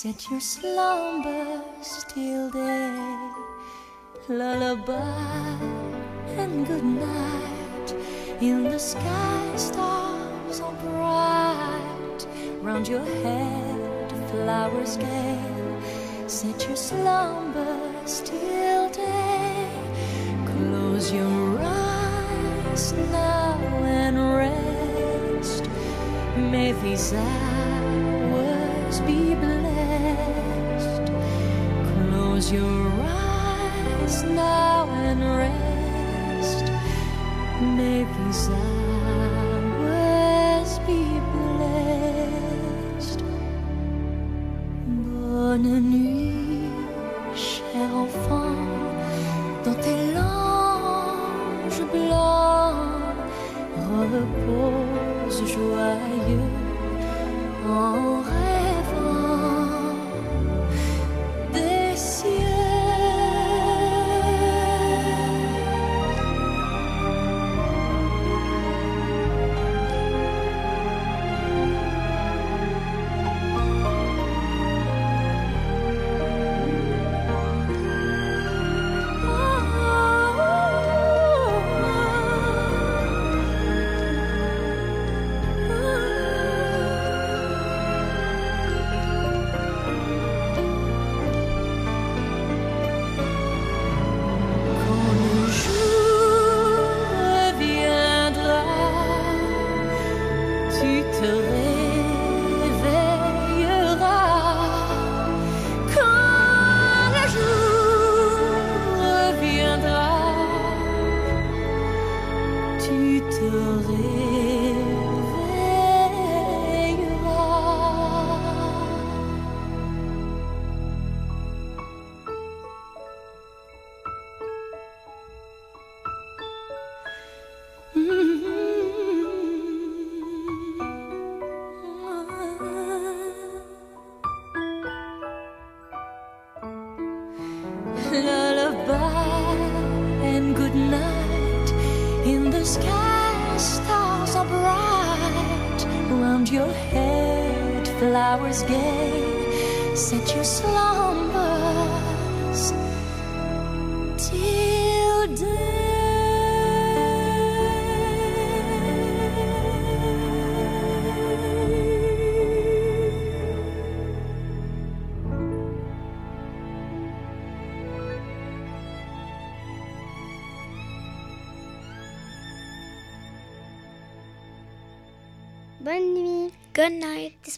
Set 0.01 0.29
your 0.31 0.39
slumbers 0.39 2.05
till 2.07 2.49
day. 2.51 3.31
Lullaby 4.29 5.57
and 6.37 6.65
good 6.65 6.85
night. 6.85 7.93
In 8.39 8.63
the 8.63 8.79
sky, 8.79 9.53
stars 9.57 10.61
are 10.61 10.73
bright. 10.75 12.27
Round 12.61 12.87
your 12.87 13.03
head, 13.03 14.09
flowers 14.31 14.95
gay. 14.95 15.37
Set 16.27 16.65
your 16.65 16.77
slumbers 16.77 18.21
eyes 18.21 18.21
till 18.21 18.89
day. 18.91 19.69
Close 20.45 21.11
your 21.11 21.59
eyes 21.59 22.93
now 23.11 23.59
and 23.83 24.17
rest. 24.33 25.69
May 26.37 26.71
these 26.71 27.11
hours 27.13 29.01
be 29.01 29.35
blessed. 29.35 29.68
May 38.30 38.68